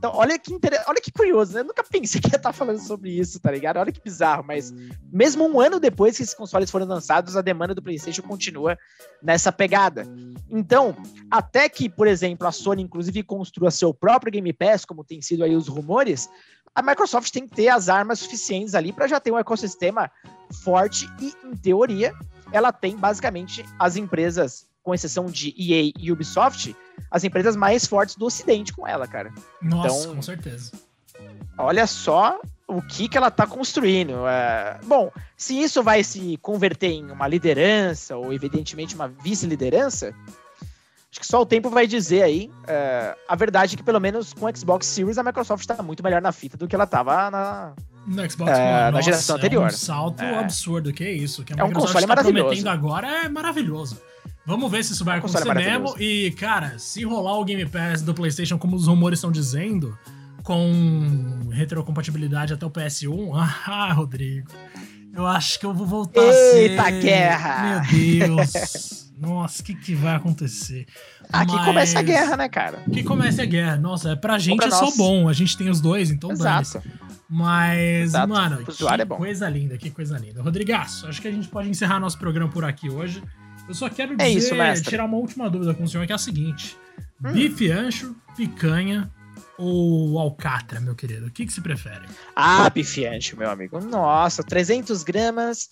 Então, 0.00 0.12
olha 0.14 0.38
que, 0.38 0.54
inter... 0.54 0.82
olha 0.88 0.98
que 0.98 1.12
curioso, 1.12 1.52
né? 1.52 1.60
Eu 1.60 1.64
nunca 1.66 1.84
pensei 1.84 2.18
que 2.22 2.30
ia 2.30 2.38
estar 2.38 2.54
falando 2.54 2.78
sobre 2.78 3.10
isso, 3.10 3.38
tá 3.38 3.50
ligado? 3.50 3.76
Olha 3.76 3.92
que 3.92 4.00
bizarro, 4.02 4.42
mas 4.42 4.72
mesmo 5.12 5.44
um 5.46 5.60
ano 5.60 5.78
depois 5.78 6.16
que 6.16 6.22
esses 6.22 6.34
consoles 6.34 6.70
foram 6.70 6.86
lançados, 6.86 7.36
a 7.36 7.42
demanda 7.42 7.74
do 7.74 7.82
PlayStation 7.82 8.22
continua 8.22 8.78
nessa 9.22 9.52
pegada. 9.52 10.06
Então, 10.48 10.96
até 11.30 11.68
que, 11.68 11.86
por 11.86 12.06
exemplo, 12.06 12.48
a 12.48 12.50
Sony, 12.50 12.82
inclusive, 12.82 13.22
construa 13.22 13.70
seu 13.70 13.92
próprio 13.92 14.32
Game 14.32 14.50
Pass, 14.54 14.86
como 14.86 15.04
tem 15.04 15.20
sido 15.20 15.44
aí 15.44 15.54
os 15.54 15.68
rumores, 15.68 16.30
a 16.74 16.80
Microsoft 16.80 17.30
tem 17.30 17.46
que 17.46 17.54
ter 17.54 17.68
as 17.68 17.90
armas 17.90 18.20
suficientes 18.20 18.74
ali 18.74 18.94
para 18.94 19.06
já 19.06 19.20
ter 19.20 19.30
um 19.30 19.38
ecossistema 19.38 20.10
forte 20.64 21.06
e, 21.20 21.34
em 21.44 21.54
teoria, 21.54 22.14
ela 22.52 22.72
tem 22.72 22.96
basicamente 22.96 23.66
as 23.78 23.96
empresas 23.96 24.69
com 24.82 24.94
exceção 24.94 25.26
de 25.26 25.54
EA 25.58 25.92
e 25.98 26.10
Ubisoft, 26.10 26.74
as 27.10 27.24
empresas 27.24 27.56
mais 27.56 27.86
fortes 27.86 28.16
do 28.16 28.26
Ocidente 28.26 28.72
com 28.72 28.86
ela, 28.86 29.06
cara. 29.06 29.32
Nossa, 29.60 30.02
então, 30.02 30.16
com 30.16 30.22
certeza. 30.22 30.72
Olha 31.58 31.86
só 31.86 32.40
o 32.66 32.80
que, 32.80 33.08
que 33.08 33.16
ela 33.16 33.30
tá 33.30 33.46
construindo. 33.46 34.26
É... 34.26 34.78
Bom, 34.84 35.10
se 35.36 35.60
isso 35.60 35.82
vai 35.82 36.02
se 36.02 36.36
converter 36.38 36.90
em 36.90 37.10
uma 37.10 37.26
liderança, 37.26 38.16
ou 38.16 38.32
evidentemente 38.32 38.94
uma 38.94 39.08
vice-liderança, 39.08 40.14
acho 41.10 41.20
que 41.20 41.26
só 41.26 41.42
o 41.42 41.46
tempo 41.46 41.68
vai 41.68 41.86
dizer 41.86 42.22
aí. 42.22 42.50
É... 42.66 43.14
A 43.28 43.36
verdade 43.36 43.74
é 43.74 43.76
que, 43.76 43.82
pelo 43.82 44.00
menos 44.00 44.32
com 44.32 44.46
o 44.46 44.56
Xbox 44.56 44.86
Series, 44.86 45.18
a 45.18 45.22
Microsoft 45.22 45.62
está 45.62 45.82
muito 45.82 46.02
melhor 46.02 46.22
na 46.22 46.32
fita 46.32 46.56
do 46.56 46.66
que 46.66 46.74
ela 46.74 46.86
tava 46.86 47.30
na, 47.30 47.74
no 48.06 48.30
Xbox 48.30 48.50
é, 48.50 48.84
One, 48.84 48.92
na 48.92 49.00
geração 49.02 49.36
anterior. 49.36 49.64
É 49.64 49.66
um 49.66 49.70
salto 49.70 50.22
é. 50.22 50.38
absurdo, 50.38 50.92
que 50.92 51.04
é 51.04 51.12
isso. 51.12 51.44
Que 51.44 51.52
a 51.52 51.56
é 51.56 51.64
um 51.64 51.72
console 51.72 52.06
tá 52.06 52.06
maravilhoso. 52.06 52.68
agora 52.68 53.24
é 53.24 53.28
maravilhoso. 53.28 54.00
Vamos 54.46 54.70
ver 54.70 54.84
se 54.84 54.92
isso 54.92 55.04
vai 55.04 55.18
acontecer 55.18 55.54
mesmo. 55.54 55.94
E, 55.98 56.30
cara, 56.32 56.78
se 56.78 57.04
rolar 57.04 57.38
o 57.38 57.44
Game 57.44 57.64
Pass 57.66 58.02
do 58.02 58.14
PlayStation, 58.14 58.58
como 58.58 58.76
os 58.76 58.86
rumores 58.86 59.18
estão 59.18 59.30
dizendo, 59.30 59.96
com 60.42 61.48
retrocompatibilidade 61.50 62.52
até 62.52 62.64
o 62.64 62.70
PS1, 62.70 63.30
ah, 63.66 63.92
Rodrigo. 63.92 64.50
Eu 65.12 65.26
acho 65.26 65.58
que 65.58 65.66
eu 65.66 65.74
vou 65.74 65.86
voltar 65.86 66.22
Eita, 66.22 66.82
a 66.82 66.86
ser... 66.86 67.02
guerra! 67.02 67.82
Meu 67.90 68.36
Deus! 68.36 69.10
Nossa, 69.20 69.60
o 69.60 69.64
que, 69.64 69.74
que 69.74 69.94
vai 69.94 70.14
acontecer? 70.14 70.86
Aqui 71.30 71.52
Mas... 71.52 71.66
começa 71.66 71.98
a 71.98 72.02
guerra, 72.02 72.36
né, 72.38 72.48
cara? 72.48 72.82
Que 72.90 73.02
começa 73.02 73.42
a 73.42 73.44
guerra. 73.44 73.76
Nossa, 73.76 74.12
é 74.12 74.16
pra 74.16 74.38
gente 74.38 74.64
é 74.64 74.70
só 74.70 74.90
bom. 74.96 75.28
A 75.28 75.34
gente 75.34 75.58
tem 75.58 75.68
os 75.68 75.78
dois, 75.78 76.10
então 76.10 76.30
Exato. 76.30 76.82
Mas, 77.28 78.02
Exato. 78.04 78.28
mano, 78.28 78.64
que 78.64 78.82
é 78.82 79.06
coisa 79.06 79.48
linda, 79.48 79.76
que 79.76 79.90
coisa 79.90 80.16
linda. 80.16 80.42
Rodrigaço, 80.42 81.06
acho 81.06 81.20
que 81.20 81.28
a 81.28 81.30
gente 81.30 81.48
pode 81.48 81.68
encerrar 81.68 82.00
nosso 82.00 82.18
programa 82.18 82.50
por 82.50 82.64
aqui 82.64 82.88
hoje. 82.88 83.22
Eu 83.68 83.74
só 83.74 83.88
quero 83.88 84.14
é 84.14 84.16
dizer, 84.16 84.30
isso, 84.74 84.82
tirar 84.82 85.04
uma 85.04 85.16
última 85.16 85.48
dúvida 85.48 85.74
com 85.74 85.84
o 85.84 85.88
senhor, 85.88 86.06
que 86.06 86.12
é 86.12 86.14
a 86.14 86.18
seguinte. 86.18 86.76
Hum. 87.24 87.32
Bife 87.32 87.70
ancho, 87.70 88.16
picanha 88.36 89.10
ou 89.56 90.18
alcatra, 90.18 90.80
meu 90.80 90.94
querido? 90.94 91.26
O 91.26 91.30
que, 91.30 91.46
que 91.46 91.52
você 91.52 91.60
prefere? 91.60 92.08
Ah, 92.34 92.68
bife 92.70 93.06
ancho, 93.06 93.36
meu 93.36 93.50
amigo. 93.50 93.78
Nossa, 93.80 94.42
300 94.42 95.02
gramas, 95.02 95.70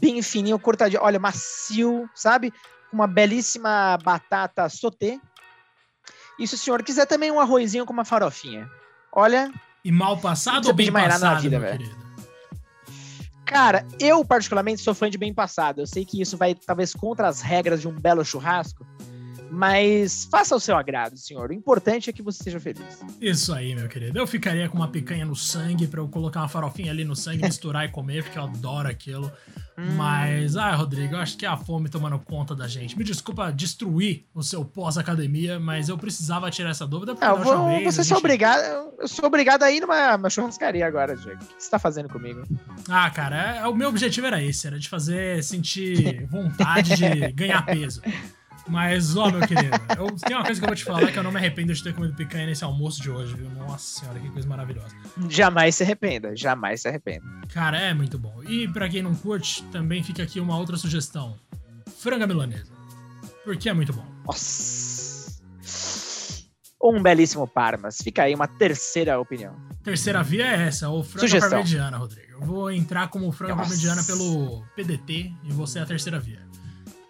bem 0.00 0.20
fininho, 0.22 0.58
cortadinho. 0.58 1.02
Olha, 1.02 1.18
macio, 1.18 2.08
sabe? 2.14 2.52
Uma 2.92 3.06
belíssima 3.06 3.98
batata 4.04 4.68
sauté. 4.68 5.18
E 6.38 6.46
se 6.46 6.54
o 6.54 6.58
senhor 6.58 6.82
quiser 6.82 7.06
também 7.06 7.30
um 7.30 7.40
arrozinho 7.40 7.86
com 7.86 7.92
uma 7.92 8.04
farofinha. 8.04 8.68
Olha, 9.14 9.52
e 9.84 9.90
mal 9.90 10.16
passado 10.18 10.66
ou 10.68 10.74
bem 10.74 10.92
passado, 10.92 11.22
na 11.22 11.34
vida, 11.34 11.58
velho? 11.58 12.11
Cara, 13.52 13.86
eu 14.00 14.24
particularmente 14.24 14.80
sou 14.80 14.94
fã 14.94 15.10
de 15.10 15.18
bem 15.18 15.32
passado. 15.34 15.82
Eu 15.82 15.86
sei 15.86 16.06
que 16.06 16.18
isso 16.22 16.38
vai 16.38 16.54
talvez 16.54 16.94
contra 16.94 17.28
as 17.28 17.42
regras 17.42 17.82
de 17.82 17.86
um 17.86 17.92
belo 17.92 18.24
churrasco, 18.24 18.86
mas 19.52 20.26
faça 20.30 20.56
o 20.56 20.60
seu 20.60 20.74
agrado, 20.74 21.14
senhor. 21.18 21.50
O 21.50 21.52
importante 21.52 22.08
é 22.08 22.12
que 22.12 22.22
você 22.22 22.42
seja 22.42 22.58
feliz. 22.58 23.04
Isso 23.20 23.52
aí, 23.52 23.74
meu 23.74 23.86
querido. 23.86 24.18
Eu 24.18 24.26
ficaria 24.26 24.66
com 24.66 24.78
uma 24.78 24.88
picanha 24.88 25.26
no 25.26 25.36
sangue 25.36 25.86
para 25.86 26.00
eu 26.00 26.08
colocar 26.08 26.40
uma 26.40 26.48
farofinha 26.48 26.90
ali 26.90 27.04
no 27.04 27.14
sangue, 27.14 27.42
misturar 27.42 27.84
e 27.84 27.88
comer, 27.90 28.24
porque 28.24 28.38
eu 28.38 28.44
adoro 28.44 28.88
aquilo. 28.88 29.30
Hum. 29.76 29.94
Mas, 29.94 30.56
ah, 30.56 30.74
Rodrigo, 30.74 31.16
eu 31.16 31.18
acho 31.18 31.36
que 31.36 31.44
é 31.44 31.48
a 31.50 31.56
fome 31.58 31.90
tomando 31.90 32.18
conta 32.18 32.54
da 32.54 32.66
gente. 32.66 32.96
Me 32.96 33.04
desculpa 33.04 33.52
destruir 33.52 34.24
o 34.34 34.42
seu 34.42 34.64
pós-academia, 34.64 35.60
mas 35.60 35.90
eu 35.90 35.98
precisava 35.98 36.50
tirar 36.50 36.70
essa 36.70 36.86
dúvida. 36.86 37.14
Porque 37.14 37.26
eu 37.26 37.44
vou, 37.44 37.68
vez, 37.68 37.94
você 37.94 38.02
gente... 38.02 38.16
obrigado, 38.16 38.62
eu 38.98 39.06
sou 39.06 39.26
obrigado 39.26 39.64
a 39.64 39.70
ir 39.70 39.82
numa, 39.82 40.16
numa 40.16 40.30
churrascaria 40.30 40.86
agora, 40.86 41.14
Diego. 41.14 41.42
O 41.42 41.46
que 41.46 41.62
você 41.62 41.70
tá 41.70 41.78
fazendo 41.78 42.08
comigo? 42.08 42.42
Ah, 42.88 43.10
cara, 43.10 43.56
é, 43.56 43.66
o 43.66 43.74
meu 43.74 43.90
objetivo 43.90 44.26
era 44.26 44.42
esse, 44.42 44.66
era 44.66 44.78
de 44.78 44.88
fazer 44.88 45.44
sentir 45.44 46.26
vontade 46.30 46.96
de 46.96 47.32
ganhar 47.36 47.60
peso. 47.66 48.00
Mas, 48.68 49.16
ó, 49.16 49.30
meu 49.30 49.40
querido, 49.40 49.76
eu, 49.98 50.06
tem 50.16 50.36
uma 50.36 50.44
coisa 50.44 50.60
que 50.60 50.64
eu 50.64 50.68
vou 50.68 50.76
te 50.76 50.84
falar 50.84 51.10
que 51.10 51.18
eu 51.18 51.22
não 51.22 51.32
me 51.32 51.38
arrependo 51.38 51.74
de 51.74 51.82
ter 51.82 51.94
comido 51.94 52.14
picanha 52.14 52.46
nesse 52.46 52.64
almoço 52.64 53.02
de 53.02 53.10
hoje, 53.10 53.34
viu? 53.34 53.50
Nossa 53.50 54.00
senhora, 54.00 54.18
que 54.20 54.28
coisa 54.30 54.48
maravilhosa. 54.48 54.94
Jamais 55.28 55.74
se 55.74 55.82
arrependa, 55.82 56.34
jamais 56.36 56.80
se 56.82 56.88
arrependa. 56.88 57.26
Cara, 57.52 57.78
é 57.78 57.92
muito 57.92 58.18
bom. 58.18 58.42
E 58.44 58.68
para 58.68 58.88
quem 58.88 59.02
não 59.02 59.14
curte, 59.14 59.62
também 59.64 60.02
fica 60.02 60.22
aqui 60.22 60.38
uma 60.38 60.56
outra 60.56 60.76
sugestão: 60.76 61.36
franga 61.98 62.26
milanesa. 62.26 62.72
Porque 63.44 63.68
é 63.68 63.72
muito 63.72 63.92
bom. 63.92 64.06
Nossa. 64.24 65.02
Um 66.82 67.00
belíssimo 67.00 67.46
Parmas. 67.46 67.98
Fica 68.02 68.24
aí 68.24 68.34
uma 68.34 68.48
terceira 68.48 69.18
opinião. 69.20 69.54
Terceira 69.84 70.22
via 70.22 70.46
é 70.46 70.66
essa, 70.66 70.88
o 70.88 71.02
franga 71.04 71.20
Sugestão. 71.28 71.50
parmegiana, 71.50 71.96
Rodrigo. 71.96 72.32
Eu 72.32 72.40
vou 72.40 72.70
entrar 72.72 73.08
como 73.08 73.30
franga 73.30 73.54
Nossa. 73.54 73.68
parmegiana 73.68 74.02
pelo 74.04 74.64
PDT 74.74 75.32
e 75.44 75.52
você 75.52 75.78
é 75.78 75.82
a 75.82 75.86
terceira 75.86 76.18
via. 76.18 76.40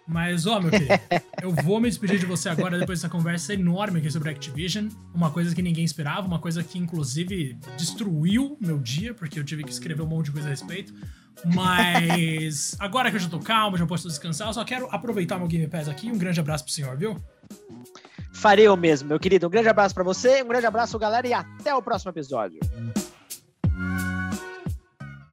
Mas, 0.05 0.45
ó, 0.45 0.59
meu 0.59 0.69
querido, 0.69 0.93
eu 1.41 1.51
vou 1.51 1.79
me 1.79 1.89
despedir 1.89 2.19
de 2.19 2.25
você 2.25 2.49
agora 2.49 2.77
depois 2.77 2.99
dessa 2.99 3.09
conversa 3.09 3.53
enorme 3.53 3.99
aqui 3.99 4.11
sobre 4.11 4.29
Activision. 4.29 4.89
Uma 5.13 5.31
coisa 5.31 5.55
que 5.55 5.61
ninguém 5.61 5.85
esperava, 5.85 6.27
uma 6.27 6.39
coisa 6.39 6.61
que, 6.61 6.77
inclusive, 6.77 7.57
destruiu 7.77 8.57
meu 8.59 8.77
dia, 8.79 9.13
porque 9.13 9.39
eu 9.39 9.43
tive 9.43 9.63
que 9.63 9.71
escrever 9.71 10.01
um 10.01 10.07
monte 10.07 10.25
de 10.25 10.31
coisa 10.33 10.47
a 10.47 10.51
respeito. 10.51 10.93
Mas 11.45 12.75
agora 12.79 13.09
que 13.09 13.15
eu 13.15 13.19
já 13.21 13.29
tô 13.29 13.39
calmo, 13.39 13.77
já 13.77 13.85
posso 13.85 14.07
descansar, 14.07 14.49
eu 14.49 14.53
só 14.53 14.65
quero 14.65 14.87
aproveitar 14.91 15.37
meu 15.37 15.47
Game 15.47 15.67
Pass 15.67 15.87
aqui. 15.87 16.11
Um 16.11 16.17
grande 16.17 16.39
abraço 16.39 16.65
pro 16.65 16.73
senhor, 16.73 16.97
viu? 16.97 17.17
Farei 18.33 18.67
o 18.67 18.75
mesmo, 18.75 19.07
meu 19.07 19.19
querido. 19.19 19.47
Um 19.47 19.49
grande 19.49 19.69
abraço 19.69 19.95
para 19.95 20.03
você, 20.03 20.43
um 20.43 20.47
grande 20.47 20.65
abraço, 20.65 20.99
galera, 20.99 21.25
e 21.25 21.33
até 21.33 21.73
o 21.73 21.81
próximo 21.81 22.11
episódio. 22.11 22.59